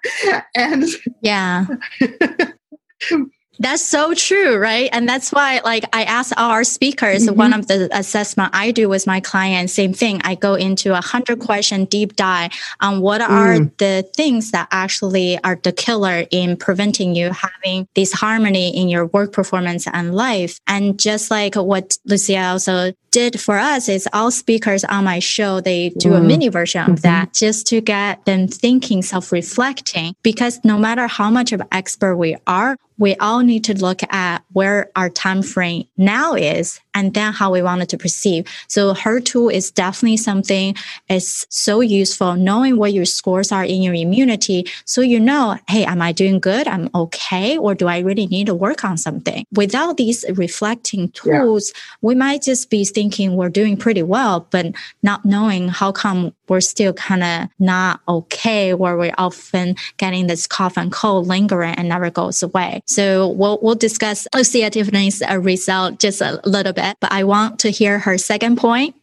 and 0.56 0.82
yeah. 1.20 1.64
That's 3.58 3.82
so 3.82 4.14
true, 4.14 4.56
right? 4.56 4.88
And 4.92 5.08
that's 5.08 5.32
why, 5.32 5.60
like, 5.64 5.84
I 5.92 6.04
ask 6.04 6.32
our 6.36 6.64
speakers, 6.64 7.26
mm-hmm. 7.26 7.36
one 7.36 7.52
of 7.52 7.68
the 7.68 7.88
assessment 7.92 8.50
I 8.52 8.72
do 8.72 8.88
with 8.88 9.06
my 9.06 9.20
clients, 9.20 9.72
same 9.72 9.92
thing. 9.92 10.20
I 10.24 10.34
go 10.34 10.54
into 10.54 10.96
a 10.96 11.00
hundred 11.00 11.38
question 11.38 11.84
deep 11.84 12.16
dive 12.16 12.50
on 12.80 13.00
what 13.00 13.20
mm. 13.20 13.28
are 13.28 13.58
the 13.78 14.08
things 14.14 14.50
that 14.50 14.68
actually 14.70 15.38
are 15.44 15.58
the 15.62 15.72
killer 15.72 16.24
in 16.30 16.56
preventing 16.56 17.14
you 17.14 17.30
having 17.30 17.86
this 17.94 18.12
harmony 18.12 18.76
in 18.76 18.88
your 18.88 19.06
work 19.06 19.32
performance 19.32 19.86
and 19.86 20.14
life. 20.14 20.60
And 20.66 20.98
just 20.98 21.30
like 21.30 21.54
what 21.54 21.96
Lucia 22.04 22.42
also 22.42 22.92
did 23.10 23.40
for 23.40 23.56
us 23.56 23.88
is 23.88 24.08
all 24.12 24.32
speakers 24.32 24.82
on 24.82 25.04
my 25.04 25.20
show, 25.20 25.60
they 25.60 25.90
do 25.90 26.10
mm. 26.10 26.18
a 26.18 26.20
mini 26.20 26.48
version 26.48 26.80
of 26.82 26.86
mm-hmm. 26.86 27.02
that 27.02 27.32
just 27.32 27.68
to 27.68 27.80
get 27.80 28.24
them 28.24 28.48
thinking, 28.48 29.02
self-reflecting, 29.02 30.16
because 30.24 30.58
no 30.64 30.76
matter 30.76 31.06
how 31.06 31.30
much 31.30 31.52
of 31.52 31.60
an 31.60 31.68
expert 31.70 32.16
we 32.16 32.36
are, 32.48 32.76
we 32.98 33.14
all 33.16 33.40
need 33.40 33.64
to 33.64 33.78
look 33.78 34.02
at 34.12 34.44
where 34.52 34.90
our 34.94 35.10
time 35.10 35.42
frame 35.42 35.86
now 35.96 36.34
is 36.34 36.80
and 36.94 37.14
then 37.14 37.32
how 37.32 37.50
we 37.50 37.62
wanted 37.62 37.88
to 37.90 37.98
perceive. 37.98 38.46
So 38.68 38.94
her 38.94 39.20
tool 39.20 39.48
is 39.48 39.70
definitely 39.70 40.16
something 40.16 40.76
is 41.08 41.46
so 41.50 41.80
useful, 41.80 42.34
knowing 42.34 42.76
what 42.76 42.92
your 42.92 43.04
scores 43.04 43.52
are 43.52 43.64
in 43.64 43.82
your 43.82 43.94
immunity. 43.94 44.66
So 44.84 45.00
you 45.00 45.20
know, 45.20 45.58
hey, 45.68 45.84
am 45.84 46.00
I 46.00 46.12
doing 46.12 46.40
good? 46.40 46.66
I'm 46.68 46.88
okay. 46.94 47.58
Or 47.58 47.74
do 47.74 47.86
I 47.86 47.98
really 48.00 48.26
need 48.26 48.46
to 48.46 48.54
work 48.54 48.84
on 48.84 48.96
something? 48.96 49.44
Without 49.52 49.96
these 49.96 50.24
reflecting 50.34 51.10
tools, 51.10 51.72
yeah. 51.74 51.80
we 52.02 52.14
might 52.14 52.42
just 52.42 52.70
be 52.70 52.84
thinking 52.84 53.36
we're 53.36 53.48
doing 53.48 53.76
pretty 53.76 54.02
well, 54.02 54.46
but 54.50 54.66
not 55.02 55.24
knowing 55.24 55.68
how 55.68 55.92
come 55.92 56.32
we're 56.48 56.60
still 56.60 56.92
kind 56.92 57.22
of 57.22 57.48
not 57.58 58.00
okay, 58.06 58.74
where 58.74 58.96
we're 58.96 59.14
often 59.18 59.76
getting 59.96 60.26
this 60.26 60.46
cough 60.46 60.76
and 60.76 60.92
cold 60.92 61.26
lingering 61.26 61.74
and 61.74 61.88
never 61.88 62.10
goes 62.10 62.42
away. 62.42 62.82
So 62.86 63.28
we'll, 63.28 63.58
we'll 63.62 63.74
discuss 63.74 64.26
Tiffany's 64.32 65.22
uh, 65.22 65.38
result 65.38 65.98
just 65.98 66.20
a 66.20 66.40
little 66.44 66.72
bit, 66.72 66.83
but 67.00 67.12
I 67.12 67.24
want 67.24 67.58
to 67.60 67.70
hear 67.70 67.98
her 67.98 68.18
second 68.18 68.56
point 68.58 68.94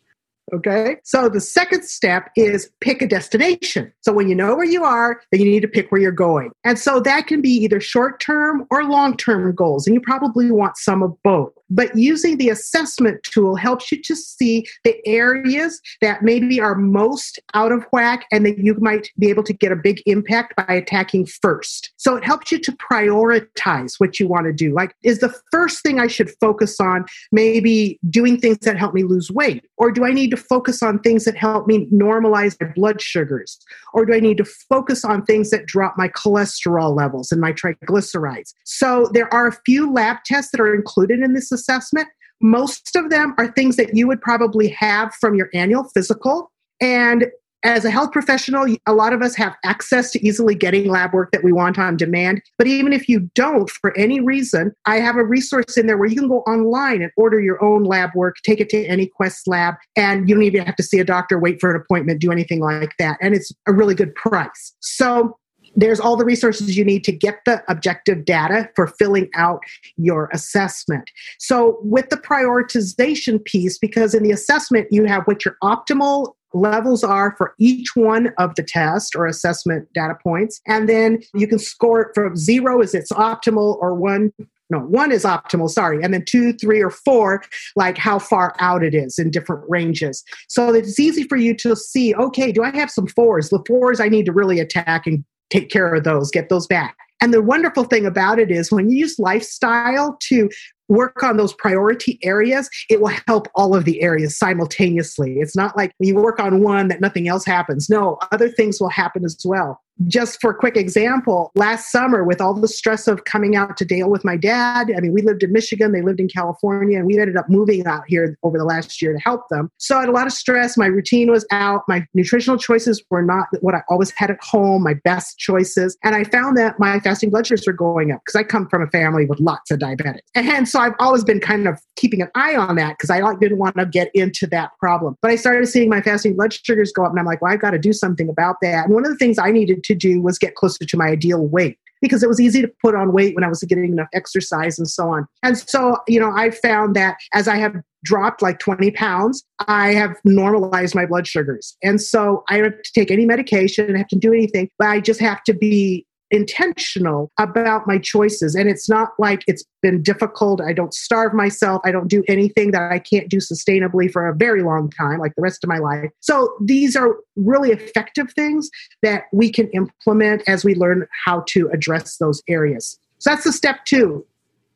Okay. 0.53 0.97
So 1.03 1.29
the 1.29 1.39
second 1.39 1.83
step 1.83 2.29
is 2.35 2.69
pick 2.81 3.01
a 3.01 3.07
destination. 3.07 3.91
So 4.01 4.11
when 4.11 4.27
you 4.27 4.35
know 4.35 4.55
where 4.55 4.65
you 4.65 4.83
are, 4.83 5.21
then 5.31 5.39
you 5.39 5.49
need 5.49 5.61
to 5.61 5.67
pick 5.67 5.91
where 5.91 6.01
you're 6.01 6.11
going. 6.11 6.51
And 6.65 6.77
so 6.77 6.99
that 7.01 7.27
can 7.27 7.41
be 7.41 7.49
either 7.49 7.79
short 7.79 8.19
term 8.19 8.65
or 8.69 8.83
long 8.83 9.15
term 9.15 9.55
goals. 9.55 9.87
And 9.87 9.93
you 9.93 10.01
probably 10.01 10.51
want 10.51 10.77
some 10.77 11.03
of 11.03 11.15
both. 11.23 11.53
But 11.71 11.95
using 11.97 12.37
the 12.37 12.49
assessment 12.49 13.23
tool 13.23 13.55
helps 13.55 13.91
you 13.91 14.01
to 14.01 14.15
see 14.15 14.67
the 14.83 14.95
areas 15.07 15.79
that 16.01 16.21
maybe 16.21 16.59
are 16.59 16.75
most 16.75 17.39
out 17.53 17.71
of 17.71 17.85
whack 17.93 18.25
and 18.31 18.45
that 18.45 18.59
you 18.59 18.75
might 18.79 19.09
be 19.17 19.29
able 19.29 19.43
to 19.43 19.53
get 19.53 19.71
a 19.71 19.75
big 19.75 20.01
impact 20.05 20.55
by 20.57 20.73
attacking 20.73 21.25
first. 21.25 21.91
So 21.95 22.15
it 22.17 22.25
helps 22.25 22.51
you 22.51 22.59
to 22.59 22.71
prioritize 22.73 23.99
what 23.99 24.19
you 24.19 24.27
want 24.27 24.45
to 24.47 24.53
do. 24.53 24.73
Like, 24.73 24.95
is 25.01 25.19
the 25.19 25.33
first 25.51 25.81
thing 25.81 25.99
I 25.99 26.07
should 26.07 26.29
focus 26.41 26.79
on 26.79 27.05
maybe 27.31 27.99
doing 28.09 28.37
things 28.37 28.59
that 28.59 28.77
help 28.77 28.93
me 28.93 29.03
lose 29.03 29.31
weight? 29.31 29.65
Or 29.77 29.91
do 29.91 30.05
I 30.05 30.11
need 30.11 30.31
to 30.31 30.37
focus 30.37 30.83
on 30.83 30.99
things 30.99 31.23
that 31.25 31.37
help 31.37 31.67
me 31.67 31.87
normalize 31.87 32.57
my 32.59 32.67
blood 32.75 33.01
sugars? 33.01 33.57
Or 33.93 34.05
do 34.05 34.13
I 34.13 34.19
need 34.19 34.37
to 34.37 34.45
focus 34.45 35.05
on 35.05 35.23
things 35.23 35.49
that 35.51 35.65
drop 35.65 35.95
my 35.97 36.09
cholesterol 36.09 36.95
levels 36.95 37.31
and 37.31 37.39
my 37.39 37.53
triglycerides? 37.53 38.53
So 38.65 39.09
there 39.13 39.33
are 39.33 39.47
a 39.47 39.57
few 39.65 39.91
lab 39.91 40.17
tests 40.25 40.51
that 40.51 40.61
are 40.61 40.75
included 40.75 41.21
in 41.21 41.33
this 41.33 41.51
assessment. 41.61 42.07
Most 42.41 42.95
of 42.95 43.09
them 43.09 43.35
are 43.37 43.51
things 43.51 43.75
that 43.75 43.95
you 43.95 44.07
would 44.07 44.21
probably 44.21 44.67
have 44.69 45.13
from 45.19 45.35
your 45.35 45.49
annual 45.53 45.83
physical. 45.93 46.51
And 46.81 47.27
as 47.63 47.85
a 47.85 47.91
health 47.91 48.11
professional, 48.11 48.65
a 48.87 48.93
lot 48.93 49.13
of 49.13 49.21
us 49.21 49.35
have 49.35 49.55
access 49.63 50.09
to 50.11 50.25
easily 50.25 50.55
getting 50.55 50.89
lab 50.89 51.13
work 51.13 51.31
that 51.31 51.43
we 51.43 51.51
want 51.51 51.77
on 51.77 51.95
demand. 51.95 52.41
But 52.57 52.65
even 52.65 52.91
if 52.91 53.07
you 53.07 53.29
don't, 53.35 53.69
for 53.69 53.95
any 53.95 54.19
reason, 54.19 54.71
I 54.85 54.95
have 54.95 55.15
a 55.15 55.23
resource 55.23 55.77
in 55.77 55.85
there 55.85 55.97
where 55.97 56.09
you 56.09 56.15
can 56.15 56.27
go 56.27 56.39
online 56.39 57.03
and 57.03 57.11
order 57.17 57.39
your 57.39 57.63
own 57.63 57.83
lab 57.83 58.15
work, 58.15 58.37
take 58.43 58.59
it 58.59 58.69
to 58.69 58.83
any 58.85 59.05
Quest 59.05 59.47
lab, 59.47 59.75
and 59.95 60.27
you 60.27 60.33
don't 60.33 60.43
even 60.43 60.65
have 60.65 60.75
to 60.77 60.83
see 60.83 60.99
a 60.99 61.03
doctor, 61.03 61.37
wait 61.37 61.61
for 61.61 61.69
an 61.69 61.79
appointment, 61.79 62.19
do 62.19 62.31
anything 62.31 62.61
like 62.61 62.95
that. 62.97 63.19
And 63.21 63.35
it's 63.35 63.51
a 63.67 63.73
really 63.73 63.93
good 63.93 64.15
price. 64.15 64.73
So 64.79 65.37
there's 65.75 65.99
all 65.99 66.15
the 66.15 66.25
resources 66.25 66.77
you 66.77 66.83
need 66.83 67.03
to 67.05 67.11
get 67.11 67.39
the 67.45 67.63
objective 67.67 68.25
data 68.25 68.69
for 68.75 68.87
filling 68.87 69.29
out 69.35 69.61
your 69.97 70.29
assessment. 70.33 71.09
So, 71.39 71.79
with 71.81 72.09
the 72.09 72.17
prioritization 72.17 73.43
piece, 73.45 73.77
because 73.77 74.13
in 74.13 74.23
the 74.23 74.31
assessment 74.31 74.87
you 74.91 75.05
have 75.05 75.23
what 75.23 75.45
your 75.45 75.57
optimal 75.63 76.33
levels 76.53 77.03
are 77.03 77.33
for 77.37 77.55
each 77.59 77.95
one 77.95 78.33
of 78.37 78.55
the 78.55 78.63
test 78.63 79.15
or 79.15 79.25
assessment 79.25 79.87
data 79.93 80.15
points. 80.21 80.59
And 80.67 80.89
then 80.89 81.21
you 81.33 81.47
can 81.47 81.59
score 81.59 82.01
it 82.01 82.09
from 82.13 82.35
zero 82.35 82.81
is 82.81 82.93
it's 82.93 83.11
optimal 83.11 83.77
or 83.79 83.95
one 83.95 84.33
no, 84.71 84.79
one 84.79 85.11
is 85.11 85.25
optimal, 85.25 85.69
sorry, 85.69 86.01
and 86.01 86.13
then 86.13 86.23
two, 86.25 86.53
three, 86.53 86.81
or 86.81 86.89
four, 86.89 87.43
like 87.75 87.97
how 87.97 88.17
far 88.17 88.55
out 88.59 88.85
it 88.85 88.95
is 88.95 89.19
in 89.19 89.29
different 89.29 89.65
ranges. 89.67 90.23
So 90.47 90.73
it's 90.73 90.97
easy 90.97 91.25
for 91.25 91.35
you 91.35 91.53
to 91.57 91.75
see, 91.75 92.15
okay, 92.15 92.53
do 92.53 92.63
I 92.63 92.73
have 92.73 92.89
some 92.89 93.07
fours? 93.07 93.49
The 93.49 93.61
fours 93.67 93.99
I 93.99 94.07
need 94.07 94.25
to 94.27 94.31
really 94.31 94.61
attack 94.61 95.05
and 95.05 95.25
take 95.51 95.69
care 95.69 95.93
of 95.93 96.03
those, 96.03 96.31
get 96.31 96.49
those 96.49 96.67
back. 96.67 96.95
And 97.21 97.33
the 97.33 97.41
wonderful 97.41 97.83
thing 97.83 98.05
about 98.05 98.39
it 98.39 98.49
is 98.49 98.71
when 98.71 98.89
you 98.89 98.97
use 98.97 99.19
lifestyle 99.19 100.17
to 100.21 100.49
work 100.89 101.23
on 101.23 101.37
those 101.37 101.53
priority 101.53 102.19
areas, 102.23 102.69
it 102.89 102.99
will 102.99 103.13
help 103.27 103.47
all 103.55 103.75
of 103.75 103.85
the 103.85 104.01
areas 104.01 104.37
simultaneously. 104.37 105.35
It's 105.39 105.55
not 105.55 105.77
like 105.77 105.93
you 105.99 106.15
work 106.15 106.39
on 106.39 106.63
one 106.63 106.87
that 106.87 106.99
nothing 106.99 107.27
else 107.27 107.45
happens. 107.45 107.89
No, 107.89 108.17
other 108.31 108.49
things 108.49 108.81
will 108.81 108.89
happen 108.89 109.23
as 109.23 109.37
well 109.45 109.79
just 110.07 110.39
for 110.41 110.51
a 110.51 110.55
quick 110.55 110.77
example, 110.77 111.51
last 111.55 111.91
summer, 111.91 112.23
with 112.23 112.41
all 112.41 112.53
the 112.53 112.67
stress 112.67 113.07
of 113.07 113.25
coming 113.25 113.55
out 113.55 113.77
to 113.77 113.85
Dale 113.85 114.09
with 114.09 114.25
my 114.25 114.37
dad, 114.37 114.91
I 114.95 114.99
mean, 114.99 115.13
we 115.13 115.21
lived 115.21 115.43
in 115.43 115.51
Michigan, 115.51 115.91
they 115.91 116.01
lived 116.01 116.19
in 116.19 116.27
California, 116.27 116.97
and 116.97 117.05
we 117.05 117.19
ended 117.19 117.37
up 117.37 117.49
moving 117.49 117.85
out 117.85 118.03
here 118.07 118.37
over 118.43 118.57
the 118.57 118.65
last 118.65 119.01
year 119.01 119.13
to 119.13 119.19
help 119.19 119.47
them. 119.49 119.69
So 119.77 119.97
I 119.97 120.01
had 120.01 120.09
a 120.09 120.13
lot 120.13 120.27
of 120.27 120.33
stress. 120.33 120.77
My 120.77 120.87
routine 120.87 121.29
was 121.29 121.45
out. 121.51 121.83
My 121.87 122.05
nutritional 122.13 122.57
choices 122.57 123.03
were 123.09 123.21
not 123.21 123.47
what 123.61 123.75
I 123.75 123.81
always 123.89 124.11
had 124.11 124.31
at 124.31 124.41
home, 124.41 124.83
my 124.83 124.95
best 125.03 125.37
choices. 125.37 125.97
And 126.03 126.15
I 126.15 126.23
found 126.23 126.57
that 126.57 126.79
my 126.79 126.99
fasting 126.99 127.29
blood 127.29 127.47
sugars 127.47 127.65
were 127.67 127.73
going 127.73 128.11
up 128.11 128.21
because 128.25 128.39
I 128.39 128.43
come 128.43 128.67
from 128.67 128.81
a 128.81 128.87
family 128.87 129.25
with 129.25 129.39
lots 129.39 129.71
of 129.71 129.79
diabetics. 129.79 130.19
And 130.35 130.67
so 130.67 130.79
I've 130.79 130.95
always 130.99 131.23
been 131.23 131.39
kind 131.39 131.67
of 131.67 131.79
keeping 131.95 132.21
an 132.21 132.29
eye 132.35 132.55
on 132.55 132.75
that 132.75 132.97
because 132.97 133.09
I 133.09 133.21
didn't 133.35 133.57
want 133.57 133.77
to 133.77 133.85
get 133.85 134.09
into 134.13 134.47
that 134.47 134.71
problem. 134.79 135.17
But 135.21 135.31
I 135.31 135.35
started 135.35 135.67
seeing 135.67 135.89
my 135.89 136.01
fasting 136.01 136.35
blood 136.35 136.53
sugars 136.53 136.91
go 136.91 137.05
up, 137.05 137.11
and 137.11 137.19
I'm 137.19 137.25
like, 137.25 137.41
well, 137.41 137.53
I've 137.53 137.61
got 137.61 137.71
to 137.71 137.79
do 137.79 137.93
something 137.93 138.29
about 138.29 138.55
that. 138.61 138.85
And 138.85 138.93
one 138.93 139.05
of 139.05 139.11
the 139.11 139.17
things 139.17 139.37
I 139.37 139.51
needed 139.51 139.80
to 139.83 139.95
do 139.95 140.21
was 140.21 140.37
get 140.37 140.55
closer 140.55 140.85
to 140.85 140.97
my 140.97 141.07
ideal 141.07 141.45
weight 141.45 141.77
because 142.01 142.23
it 142.23 142.27
was 142.27 142.39
easy 142.39 142.61
to 142.61 142.71
put 142.81 142.95
on 142.95 143.13
weight 143.13 143.35
when 143.35 143.43
I 143.43 143.47
was 143.47 143.63
getting 143.63 143.85
enough 143.85 144.07
exercise 144.13 144.79
and 144.79 144.87
so 144.87 145.09
on. 145.09 145.27
And 145.43 145.57
so, 145.57 145.97
you 146.07 146.19
know, 146.19 146.31
I 146.35 146.49
found 146.51 146.95
that 146.95 147.17
as 147.33 147.47
I 147.47 147.57
have 147.57 147.75
dropped 148.03 148.41
like 148.41 148.59
20 148.59 148.91
pounds, 148.91 149.43
I 149.67 149.93
have 149.93 150.15
normalized 150.25 150.95
my 150.95 151.05
blood 151.05 151.27
sugars. 151.27 151.77
And 151.83 152.01
so 152.01 152.43
I 152.49 152.57
don't 152.57 152.71
have 152.71 152.81
to 152.81 152.91
take 152.93 153.11
any 153.11 153.25
medication, 153.25 153.95
I 153.95 153.99
have 153.99 154.07
to 154.07 154.15
do 154.15 154.33
anything, 154.33 154.69
but 154.79 154.87
I 154.87 154.99
just 154.99 155.19
have 155.19 155.43
to 155.43 155.53
be 155.53 156.05
intentional 156.31 157.31
about 157.37 157.85
my 157.85 157.97
choices. 157.97 158.55
And 158.55 158.69
it's 158.69 158.89
not 158.89 159.09
like 159.19 159.43
it's 159.47 159.63
been 159.81 160.01
difficult. 160.01 160.61
I 160.61 160.73
don't 160.73 160.93
starve 160.93 161.33
myself. 161.33 161.81
I 161.83 161.91
don't 161.91 162.07
do 162.07 162.23
anything 162.27 162.71
that 162.71 162.91
I 162.91 162.99
can't 162.99 163.29
do 163.29 163.37
sustainably 163.37 164.11
for 164.11 164.27
a 164.27 164.35
very 164.35 164.63
long 164.63 164.89
time, 164.89 165.19
like 165.19 165.35
the 165.35 165.41
rest 165.41 165.63
of 165.63 165.67
my 165.67 165.77
life. 165.77 166.09
So 166.21 166.53
these 166.61 166.95
are 166.95 167.17
really 167.35 167.71
effective 167.71 168.31
things 168.33 168.69
that 169.03 169.23
we 169.33 169.51
can 169.51 169.67
implement 169.69 170.43
as 170.47 170.63
we 170.63 170.75
learn 170.75 171.07
how 171.25 171.43
to 171.49 171.69
address 171.73 172.17
those 172.17 172.41
areas. 172.47 172.97
So 173.19 173.29
that's 173.29 173.43
the 173.43 173.53
step 173.53 173.85
two. 173.85 174.25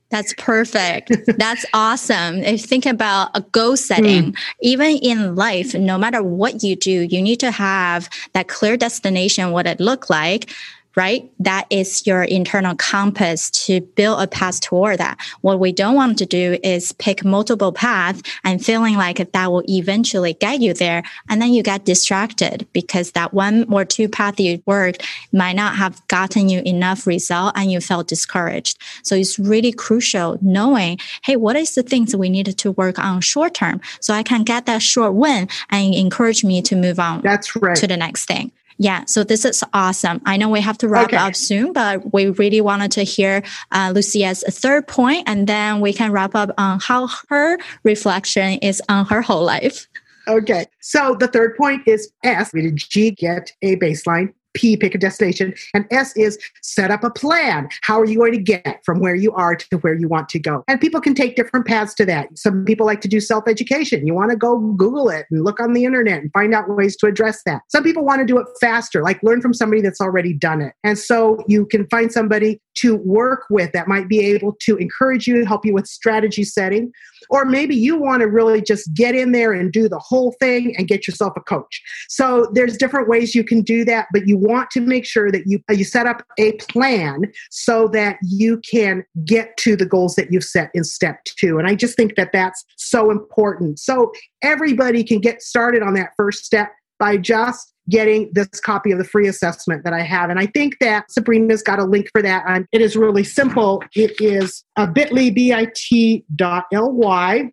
That's 0.10 0.34
perfect. 0.38 1.12
That's 1.38 1.66
awesome. 1.74 2.38
If 2.38 2.52
you 2.52 2.58
think 2.60 2.86
about 2.86 3.32
a 3.34 3.42
goal 3.42 3.76
setting, 3.76 4.34
mm. 4.34 4.38
even 4.62 4.98
in 4.98 5.36
life, 5.36 5.74
no 5.74 5.98
matter 5.98 6.22
what 6.22 6.64
you 6.64 6.76
do, 6.76 6.92
you 6.92 7.22
need 7.22 7.40
to 7.40 7.52
have 7.52 8.08
that 8.34 8.48
clear 8.48 8.78
destination, 8.78 9.52
what 9.52 9.66
it 9.66 9.80
look 9.80 10.10
like 10.10 10.52
right? 10.96 11.30
That 11.40 11.66
is 11.70 12.08
your 12.08 12.24
internal 12.24 12.76
compass 12.76 13.50
to 13.66 13.82
build 13.82 14.22
a 14.22 14.28
path 14.28 14.62
toward 14.62 15.00
that. 15.00 15.20
What 15.42 15.60
we 15.60 15.72
don't 15.72 15.96
want 15.96 16.18
to 16.20 16.26
do 16.26 16.58
is 16.64 16.94
pick 16.94 17.26
multiple 17.26 17.72
paths 17.72 18.22
and 18.44 18.64
feeling 18.64 18.96
like 18.96 19.32
that 19.32 19.52
will 19.52 19.64
eventually 19.68 20.34
get 20.34 20.62
you 20.62 20.74
there. 20.74 21.04
And 21.30 21.42
then 21.42 21.54
you 21.54 21.64
get 21.64 21.86
distracted 21.86 22.68
because 22.74 23.12
that 23.12 23.34
one 23.34 23.72
or 23.72 23.86
two 23.86 24.08
path 24.08 24.40
you 24.40 24.62
worked 24.66 25.06
might 25.34 25.56
not 25.56 25.76
have 25.76 26.06
gotten 26.08 26.50
you 26.50 26.62
enough 26.66 27.06
result 27.06 27.54
and 27.56 27.72
you 27.72 27.82
felt 27.82 28.08
discouraged. 28.08 28.78
So 29.04 29.16
it's 29.16 29.38
really 29.38 29.72
crucial 29.72 30.38
knowing, 30.42 31.00
hey, 31.24 31.36
what 31.36 31.56
is 31.56 31.76
the 31.76 31.84
things 31.84 32.16
we 32.16 32.30
need 32.30 32.58
to 32.58 32.72
work 32.72 33.00
on 33.00 33.22
short 33.22 33.54
term 33.54 33.82
so 34.00 34.14
I 34.14 34.24
can 34.24 34.44
get 34.44 34.66
that 34.66 34.82
short 34.82 35.14
win 35.14 35.50
and 35.70 35.94
encourage 35.94 36.44
me 36.44 36.62
to 36.64 36.76
move 36.76 37.00
on 37.00 37.22
That's 37.22 37.56
right. 37.56 37.76
to 37.76 37.88
the 37.88 37.98
next 37.98 38.26
thing. 38.26 38.52
Yeah, 38.78 39.06
so 39.06 39.24
this 39.24 39.46
is 39.46 39.64
awesome. 39.74 40.22
I 40.26 40.36
know 40.38 40.50
we 40.50 40.60
have 40.60 40.78
to 40.80 40.90
wrap 40.90 41.08
okay. 41.08 41.18
up 41.18 41.36
soon, 41.36 41.72
but 41.72 42.14
we 42.14 42.30
really 42.30 42.60
wanted 42.60 42.92
to 42.94 43.04
hear 43.04 43.42
uh, 43.72 43.92
Lucia's 43.96 44.44
third 44.50 44.88
point, 44.88 45.24
and 45.28 45.48
then 45.48 45.80
we 45.80 45.94
can 45.94 46.12
wrap 46.12 46.36
up 46.36 46.52
on 46.58 46.80
how 46.82 47.08
her 47.30 47.58
reflection 47.84 48.60
is 48.60 48.82
on 48.90 49.06
her 49.06 49.22
whole 49.22 49.44
life. 49.44 49.88
Okay, 50.28 50.66
so 50.82 51.16
the 51.20 51.28
third 51.28 51.56
point 51.56 51.84
is 51.88 52.12
S. 52.24 52.52
Did 52.52 52.76
G 52.76 53.12
get 53.12 53.54
a 53.62 53.78
baseline? 53.78 54.34
P, 54.56 54.76
pick 54.76 54.96
a 54.96 54.98
destination. 54.98 55.54
And 55.74 55.86
S 55.92 56.16
is 56.18 56.40
set 56.62 56.90
up 56.90 57.04
a 57.04 57.12
plan. 57.12 57.70
How 57.82 58.00
are 58.00 58.06
you 58.06 58.18
going 58.18 58.32
to 58.32 58.42
get 58.42 58.82
from 58.84 59.00
where 59.00 59.16
you 59.16 59.32
are 59.34 59.56
to 59.56 59.78
where 59.80 59.94
you 59.94 60.08
want 60.08 60.30
to 60.30 60.40
go? 60.40 60.64
And 60.68 60.82
people 60.82 61.02
can 61.02 61.14
take 61.14 61.36
different 61.36 61.68
paths 61.68 61.94
to 61.96 62.06
that. 62.06 62.36
Some 62.38 62.66
people 62.66 62.86
like 62.86 63.02
to 63.02 63.08
do 63.08 63.20
self 63.20 63.48
education. 63.48 64.08
You 64.08 64.14
want 64.14 64.32
to 64.32 64.38
go 64.38 64.58
Google 64.58 65.10
it 65.10 65.28
and 65.30 65.44
look 65.44 65.60
on 65.60 65.74
the 65.74 65.86
internet 65.86 66.22
and 66.22 66.32
find 66.32 66.54
out 66.54 66.70
ways 66.70 66.96
to 66.98 67.08
address 67.08 67.44
that. 67.46 67.62
Some 67.70 67.84
people 67.84 68.04
want 68.04 68.20
to 68.20 68.26
do 68.26 68.40
it 68.40 68.48
faster, 68.60 69.04
like 69.04 69.22
learn 69.22 69.42
from 69.42 69.54
somebody 69.54 69.82
that's 69.82 70.02
already 70.02 70.34
done 70.34 70.62
it. 70.62 70.74
And 70.84 70.98
so 70.98 71.44
you 71.48 71.66
can 71.66 71.88
find 71.88 72.12
somebody 72.12 72.60
to 72.76 72.96
work 72.98 73.46
with 73.50 73.72
that 73.74 73.88
might 73.88 74.08
be 74.08 74.20
able 74.20 74.56
to 74.62 74.76
encourage 74.78 75.28
you, 75.28 75.46
help 75.46 75.66
you 75.66 75.74
with 75.74 75.88
strategy 75.88 76.44
setting. 76.44 76.92
Or 77.30 77.46
maybe 77.46 77.76
you 77.76 78.00
want 78.00 78.22
to 78.22 78.28
really 78.28 78.62
just 78.62 78.94
get 78.94 79.16
in 79.16 79.32
there 79.32 79.54
and 79.54 79.72
do 79.72 79.88
the 79.90 80.00
whole 80.00 80.34
thing 80.40 80.76
and 80.78 80.88
get 80.88 81.08
yourself 81.08 81.34
a 81.36 81.42
coach. 81.42 81.82
So 82.10 82.48
there's 82.54 82.78
different 82.78 83.08
ways 83.08 83.36
you 83.36 83.44
can 83.44 83.62
do 83.62 83.86
that, 83.86 84.08
but 84.12 84.28
you 84.28 84.38
want 84.38 84.70
to 84.72 84.82
make 84.82 85.06
sure 85.06 85.32
that 85.32 85.44
you 85.46 85.60
you 85.70 85.84
set 85.84 86.06
up 86.06 86.24
a 86.40 86.54
plan 86.54 87.32
so 87.50 87.88
that 87.90 88.18
you 88.24 88.62
can 88.70 89.04
get 89.26 89.58
to 89.58 89.76
the 89.76 89.86
goals 89.86 90.16
that 90.16 90.32
you've 90.32 90.44
set 90.44 90.70
in 90.74 90.84
step 90.84 91.24
2. 91.26 91.58
And 91.58 91.68
I 91.68 91.76
just 91.76 91.96
think 91.96 92.16
that 92.16 92.32
that's 92.32 92.64
so 92.78 93.12
important. 93.12 93.80
So 93.80 94.12
everybody 94.42 95.04
can 95.04 95.20
get 95.20 95.42
started 95.42 95.82
on 95.82 95.94
that 95.96 96.12
first 96.16 96.46
step 96.46 96.72
by 97.00 97.18
just 97.18 97.74
getting 97.90 98.30
this 98.34 98.48
copy 98.62 98.92
of 98.92 98.98
the 98.98 99.04
free 99.04 99.28
assessment 99.28 99.84
that 99.84 99.94
I 99.94 100.02
have. 100.02 100.30
And 100.30 100.40
I 100.40 100.48
think 100.48 100.78
that 100.80 101.12
Sabrina's 101.12 101.62
got 101.62 101.80
a 101.80 101.84
link 101.84 102.08
for 102.12 102.22
that. 102.22 102.44
And 102.48 102.68
it 102.72 102.82
is 102.82 102.96
really 102.96 103.24
simple. 103.24 103.84
It 103.96 104.20
is 104.20 104.64
a 104.76 104.88
bit.ly, 104.88 105.30
B-I-T 105.30 106.26
dot 106.36 106.66
L-Y, 106.74 107.52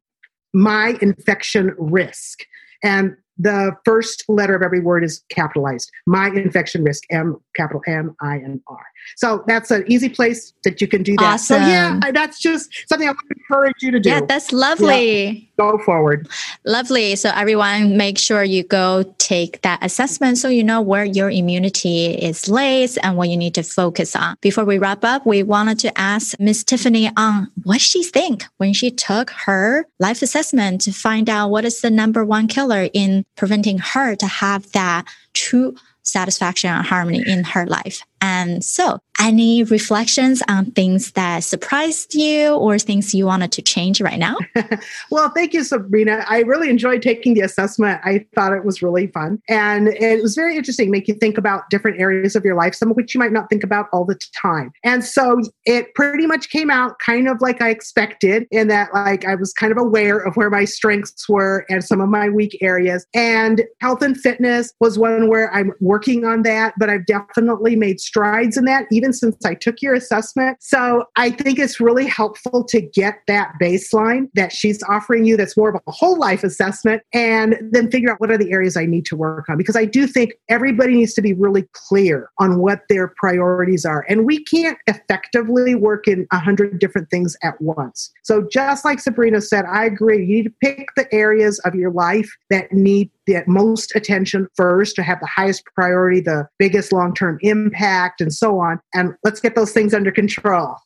my 0.55 0.97
infection 1.03 1.75
risk. 1.79 2.41
And 2.83 3.17
the 3.43 3.77
first 3.85 4.25
letter 4.29 4.55
of 4.55 4.63
every 4.63 4.81
word 4.81 5.03
is 5.03 5.23
capitalized. 5.29 5.91
My 6.07 6.29
infection 6.29 6.85
risk, 6.85 7.03
M 7.11 7.37
capital 7.57 7.83
M 7.87 8.15
I 8.21 8.37
N 8.37 8.63
R. 8.69 8.79
So 9.17 9.43
that's 9.49 9.71
an 9.73 9.85
easy 9.89 10.09
place 10.09 10.53
that 10.63 10.81
you 10.81 10.87
can 10.87 11.03
do 11.03 11.17
that. 11.17 11.35
Awesome. 11.35 11.61
So 11.61 11.69
yeah, 11.69 12.01
that's 12.13 12.39
just 12.39 12.71
something 12.89 13.09
I 13.09 13.11
would 13.11 13.37
encourage 13.37 13.83
you 13.83 13.91
to 13.91 13.99
do. 13.99 14.11
Yeah, 14.11 14.21
that's 14.21 14.53
lovely. 14.53 15.29
Yeah, 15.59 15.73
go 15.73 15.79
forward. 15.85 16.29
Lovely. 16.65 17.17
So 17.17 17.31
everyone, 17.35 17.97
make 17.97 18.17
sure 18.17 18.45
you 18.45 18.63
go 18.63 19.13
take 19.19 19.61
that 19.63 19.81
assessment 19.83 20.39
so 20.39 20.49
you 20.49 20.63
know 20.63 20.81
where 20.81 21.05
your 21.05 21.31
immunity 21.31 22.15
is 22.15 22.49
laid 22.49 22.91
and 23.03 23.17
what 23.17 23.29
you 23.29 23.37
need 23.37 23.55
to 23.57 23.65
focus 23.65 24.15
on. 24.15 24.37
Before 24.41 24.65
we 24.65 24.79
wrap 24.79 25.05
up, 25.05 25.27
we 25.27 25.43
wanted 25.43 25.81
to 25.81 25.99
ask 25.99 26.39
Miss 26.39 26.63
Tiffany 26.63 27.11
on 27.17 27.51
what 27.65 27.81
she 27.81 28.05
think 28.05 28.45
when 28.59 28.73
she 28.73 28.91
took 28.91 29.31
her 29.31 29.87
life 29.99 30.23
assessment 30.23 30.81
to 30.83 30.93
find 30.93 31.29
out 31.29 31.49
what 31.49 31.65
is 31.65 31.81
the 31.81 31.91
number 31.91 32.25
one 32.25 32.47
killer 32.47 32.89
in 32.93 33.25
preventing 33.37 33.79
her 33.79 34.15
to 34.17 34.27
have 34.27 34.71
that 34.73 35.05
true 35.35 35.75
satisfaction 36.03 36.71
and 36.71 36.87
harmony 36.87 37.23
in 37.27 37.45
her 37.45 37.67
life. 37.67 38.03
And 38.21 38.65
so, 38.65 38.99
any 39.23 39.63
reflections 39.63 40.43
on 40.49 40.71
things 40.73 41.13
that 41.13 41.45
surprised 41.45 42.15
you 42.15 42.55
or 42.55 42.79
things 42.79 43.15
you 43.15 43.25
wanted 43.25 43.53
to 43.53 43.63
change 43.63 44.01
right 44.01 44.19
now? 44.19 44.37
well, 45.11 45.31
thank 45.31 45.55
you, 45.55 45.63
Sabrina. 45.63 46.25
I 46.29 46.41
really 46.41 46.69
enjoyed 46.69 47.03
taking 47.03 47.35
the 47.35 47.43
assessment. 47.43 48.01
I 48.05 48.27
thought 48.35 48.53
it 48.53 48.65
was 48.65 48.83
really 48.83 49.07
fun. 49.07 49.41
And 49.49 49.89
it 49.89 50.21
was 50.23 50.35
very 50.35 50.57
interesting, 50.57 50.91
make 50.91 51.07
you 51.07 51.15
think 51.15 51.39
about 51.39 51.71
different 51.71 52.01
areas 52.01 52.35
of 52.35 52.45
your 52.45 52.57
life, 52.57 52.75
some 52.75 52.91
of 52.91 52.97
which 52.97 53.15
you 53.15 53.21
might 53.21 53.33
not 53.33 53.49
think 53.49 53.63
about 53.63 53.89
all 53.93 54.05
the 54.05 54.19
time. 54.37 54.73
And 54.83 55.05
so 55.05 55.41
it 55.65 55.95
pretty 55.95 56.27
much 56.27 56.51
came 56.51 56.71
out 56.71 56.99
kind 56.99 57.29
of 57.29 57.41
like 57.41 57.63
I 57.63 57.71
expected, 57.71 58.47
in 58.51 58.69
that, 58.69 58.93
like, 58.93 59.25
I 59.25 59.37
was 59.37 59.53
kind 59.53 59.71
of 59.71 59.79
aware 59.79 60.19
of 60.19 60.35
where 60.37 60.51
my 60.51 60.65
strengths 60.65 61.29
were 61.29 61.65
and 61.69 61.85
some 61.85 62.01
of 62.01 62.09
my 62.09 62.29
weak 62.29 62.59
areas. 62.61 63.07
And 63.15 63.63
health 63.81 64.03
and 64.03 64.19
fitness 64.19 64.73
was 64.81 64.99
one 64.99 65.29
where 65.29 65.53
I'm 65.55 65.73
working 65.81 66.25
on 66.25 66.43
that, 66.43 66.75
but 66.79 66.91
I've 66.91 67.07
definitely 67.07 67.77
made 67.77 68.01
strides 68.01 68.57
in 68.57 68.65
that 68.65 68.87
even 68.91 69.12
since 69.13 69.45
I 69.45 69.55
took 69.55 69.83
your 69.83 69.95
assessment. 69.95 70.59
So 70.61 71.05
I 71.17 71.31
think 71.31 71.59
it's 71.59 71.81
really 71.81 72.07
helpful 72.07 72.65
to 72.65 72.81
get 72.81 73.21
that 73.29 73.53
baseline 73.61 74.29
that 74.35 74.53
she's 74.53 74.83
offering 74.85 75.25
you 75.25 75.37
that's 75.37 75.57
more 75.57 75.69
of 75.69 75.81
a 75.87 75.91
whole 75.91 76.19
life 76.19 76.45
assessment 76.45 77.03
and 77.13 77.57
then 77.73 77.91
figure 77.91 78.11
out 78.11 78.21
what 78.21 78.31
are 78.31 78.39
the 78.39 78.53
areas 78.53 78.77
I 78.77 78.87
need 78.87 79.07
to 79.07 79.17
work 79.17 79.49
on. 79.49 79.57
Because 79.57 79.77
I 79.77 79.85
do 79.85 80.07
think 80.07 80.33
everybody 80.49 80.95
needs 80.95 81.15
to 81.15 81.23
be 81.23 81.33
really 81.33 81.67
clear 81.73 82.31
on 82.39 82.59
what 82.59 82.81
their 82.89 83.13
priorities 83.17 83.85
are. 83.85 84.05
And 84.09 84.27
we 84.27 84.45
can't 84.45 84.79
effectively 84.87 85.75
work 85.75 86.09
in 86.09 86.27
a 86.33 86.39
hundred 86.39 86.79
different 86.79 87.11
things 87.11 87.37
at 87.43 87.61
once. 87.61 88.11
So 88.23 88.47
just 88.51 88.85
like 88.85 89.01
Sabrina 89.01 89.41
said, 89.41 89.65
I 89.67 89.85
agree. 89.85 90.25
You 90.25 90.37
need 90.37 90.45
to 90.45 90.55
pick 90.63 90.89
the 90.97 91.13
areas 91.15 91.59
of 91.61 91.75
your 91.75 91.91
life 91.91 92.31
that 92.51 92.73
need 92.73 93.11
the 93.27 93.43
most 93.47 93.95
attention 93.95 94.49
first 94.57 94.97
to 94.97 95.03
have 95.03 95.21
the 95.21 95.27
highest 95.27 95.63
priority, 95.75 96.21
the 96.21 96.47
biggest 96.59 96.93
long 96.93 97.15
term 97.15 97.39
impact, 97.43 98.21
and 98.21 98.33
so 98.33 98.59
on. 98.61 98.81
And 98.95 99.15
let's 99.25 99.41
get 99.41 99.55
those 99.55 99.73
things 99.73 99.95
under 99.95 100.11
control. 100.11 100.77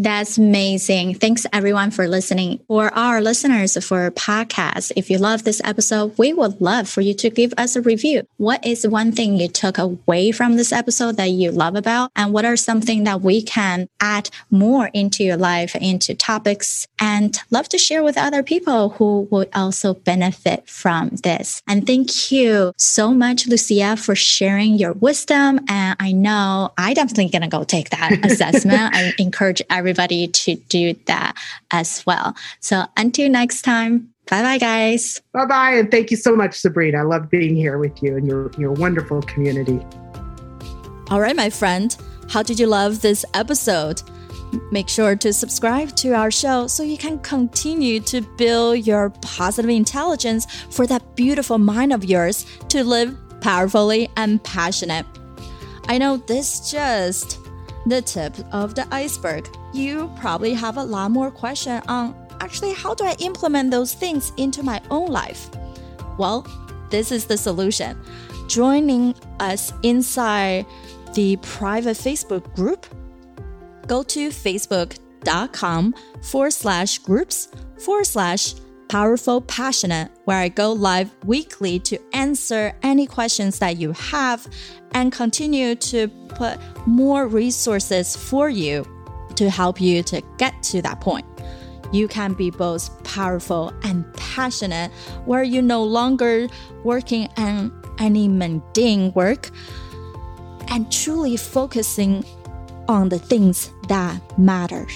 That's 0.00 0.38
amazing. 0.38 1.14
Thanks 1.14 1.44
everyone 1.52 1.90
for 1.90 2.06
listening. 2.06 2.60
For 2.68 2.94
our 2.94 3.20
listeners 3.20 3.76
for 3.84 4.08
podcast, 4.12 4.92
if 4.94 5.10
you 5.10 5.18
love 5.18 5.42
this 5.42 5.60
episode, 5.64 6.16
we 6.16 6.32
would 6.32 6.60
love 6.60 6.88
for 6.88 7.00
you 7.00 7.14
to 7.14 7.28
give 7.28 7.52
us 7.58 7.74
a 7.74 7.82
review. 7.82 8.22
What 8.36 8.64
is 8.64 8.86
one 8.86 9.10
thing 9.10 9.34
you 9.38 9.48
took 9.48 9.76
away 9.76 10.30
from 10.30 10.54
this 10.54 10.70
episode 10.70 11.16
that 11.16 11.30
you 11.32 11.50
love 11.50 11.74
about? 11.74 12.12
And 12.14 12.32
what 12.32 12.44
are 12.44 12.56
something 12.56 13.02
that 13.04 13.22
we 13.22 13.42
can 13.42 13.88
add 13.98 14.30
more 14.52 14.88
into 14.94 15.24
your 15.24 15.36
life, 15.36 15.74
into 15.74 16.14
topics 16.14 16.86
and 17.00 17.36
love 17.50 17.68
to 17.70 17.76
share 17.76 18.04
with 18.04 18.16
other 18.16 18.44
people 18.44 18.90
who 18.90 19.26
would 19.32 19.48
also 19.52 19.94
benefit 19.94 20.68
from 20.68 21.08
this. 21.24 21.60
And 21.66 21.84
thank 21.88 22.30
you 22.30 22.72
so 22.76 23.12
much, 23.12 23.48
Lucia, 23.48 23.96
for 23.96 24.14
sharing 24.14 24.74
your 24.74 24.92
wisdom. 24.92 25.58
And 25.68 25.96
I 25.98 26.12
know 26.12 26.72
I 26.78 26.94
definitely 26.94 27.30
gonna 27.30 27.48
go 27.48 27.64
take 27.64 27.90
that 27.90 28.12
assessment. 28.24 28.94
I 28.94 29.12
encourage 29.18 29.60
everyone 29.68 29.87
everybody 29.88 30.28
to 30.28 30.54
do 30.68 30.94
that 31.06 31.34
as 31.70 32.04
well. 32.04 32.36
So 32.60 32.84
until 32.98 33.30
next 33.30 33.62
time, 33.62 34.12
bye 34.28 34.42
bye, 34.42 34.58
guys. 34.58 35.22
Bye 35.32 35.46
bye. 35.46 35.70
And 35.72 35.90
thank 35.90 36.10
you 36.10 36.18
so 36.18 36.36
much, 36.36 36.54
Sabrina. 36.54 36.98
I 36.98 37.02
love 37.02 37.30
being 37.30 37.56
here 37.56 37.78
with 37.78 38.02
you 38.02 38.18
and 38.18 38.26
your, 38.26 38.50
your 38.58 38.72
wonderful 38.72 39.22
community. 39.22 39.80
All 41.10 41.20
right, 41.20 41.34
my 41.34 41.48
friend. 41.48 41.96
How 42.28 42.42
did 42.42 42.60
you 42.60 42.66
love 42.66 43.00
this 43.00 43.24
episode? 43.32 44.02
Make 44.70 44.90
sure 44.90 45.16
to 45.16 45.32
subscribe 45.32 45.96
to 45.96 46.12
our 46.12 46.30
show 46.30 46.66
so 46.66 46.82
you 46.82 46.98
can 46.98 47.18
continue 47.20 48.00
to 48.00 48.20
build 48.36 48.86
your 48.86 49.08
positive 49.22 49.70
intelligence 49.70 50.46
for 50.70 50.86
that 50.86 51.16
beautiful 51.16 51.56
mind 51.56 51.94
of 51.94 52.04
yours 52.04 52.44
to 52.68 52.84
live 52.84 53.16
powerfully 53.40 54.10
and 54.18 54.42
passionate. 54.44 55.06
I 55.88 55.96
know 55.96 56.18
this 56.18 56.70
just 56.70 57.38
the 57.88 58.02
tip 58.02 58.34
of 58.52 58.74
the 58.74 58.86
iceberg. 58.92 59.48
You 59.72 60.10
probably 60.16 60.54
have 60.54 60.76
a 60.76 60.84
lot 60.84 61.10
more 61.10 61.30
question 61.30 61.82
on 61.88 62.14
actually 62.40 62.72
how 62.72 62.94
do 62.94 63.04
I 63.04 63.14
implement 63.18 63.70
those 63.70 63.94
things 63.94 64.32
into 64.36 64.62
my 64.62 64.80
own 64.90 65.08
life? 65.08 65.50
Well, 66.18 66.46
this 66.90 67.12
is 67.12 67.26
the 67.26 67.36
solution. 67.36 68.00
Joining 68.48 69.14
us 69.40 69.72
inside 69.82 70.66
the 71.14 71.36
private 71.36 71.96
Facebook 71.96 72.54
group, 72.54 72.86
go 73.86 74.02
to 74.04 74.30
facebook.com 74.30 75.94
forward 76.22 76.52
slash 76.52 76.98
groups 76.98 77.48
forward 77.78 78.06
slash 78.06 78.54
powerful 78.88 79.42
passionate, 79.42 80.10
where 80.24 80.38
I 80.38 80.48
go 80.48 80.72
live 80.72 81.14
weekly 81.24 81.78
to 81.80 81.98
answer 82.14 82.74
any 82.82 83.06
questions 83.06 83.58
that 83.58 83.76
you 83.76 83.92
have 83.92 84.46
and 84.92 85.12
continue 85.12 85.74
to 85.74 86.08
put 86.30 86.58
more 86.86 87.28
resources 87.28 88.16
for 88.16 88.48
you 88.48 88.86
to 89.38 89.50
help 89.50 89.80
you 89.80 90.02
to 90.04 90.22
get 90.36 90.62
to 90.64 90.82
that 90.82 91.00
point. 91.00 91.26
You 91.92 92.06
can 92.06 92.34
be 92.34 92.50
both 92.50 93.02
powerful 93.04 93.72
and 93.82 94.04
passionate, 94.14 94.92
where 95.24 95.42
you're 95.42 95.62
no 95.62 95.82
longer 95.82 96.48
working 96.84 97.28
on 97.36 97.72
any 97.98 98.28
mundane 98.28 99.12
work 99.14 99.50
and 100.68 100.90
truly 100.92 101.36
focusing 101.36 102.24
on 102.88 103.08
the 103.08 103.18
things 103.18 103.70
that 103.88 104.20
matter. 104.38 104.86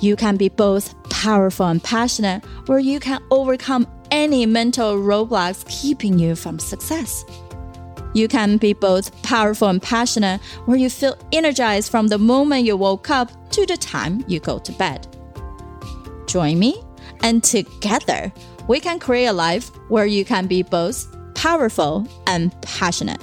You 0.00 0.16
can 0.16 0.36
be 0.36 0.48
both 0.48 0.94
powerful 1.08 1.66
and 1.66 1.82
passionate, 1.82 2.44
where 2.66 2.78
you 2.78 2.98
can 2.98 3.22
overcome 3.30 3.86
any 4.10 4.44
mental 4.46 4.96
roadblocks 4.96 5.66
keeping 5.68 6.18
you 6.18 6.34
from 6.34 6.58
success. 6.58 7.24
You 8.16 8.28
can 8.28 8.56
be 8.56 8.72
both 8.72 9.12
powerful 9.22 9.68
and 9.68 9.82
passionate, 9.82 10.40
where 10.64 10.78
you 10.78 10.88
feel 10.88 11.18
energized 11.32 11.90
from 11.90 12.08
the 12.08 12.16
moment 12.16 12.64
you 12.64 12.74
woke 12.74 13.10
up 13.10 13.30
to 13.50 13.66
the 13.66 13.76
time 13.76 14.24
you 14.26 14.40
go 14.40 14.58
to 14.58 14.72
bed. 14.72 15.06
Join 16.26 16.58
me, 16.58 16.82
and 17.22 17.44
together 17.44 18.32
we 18.68 18.80
can 18.80 18.98
create 18.98 19.26
a 19.26 19.34
life 19.34 19.70
where 19.90 20.06
you 20.06 20.24
can 20.24 20.46
be 20.46 20.62
both 20.62 21.06
powerful 21.34 22.08
and 22.26 22.58
passionate. 22.62 23.20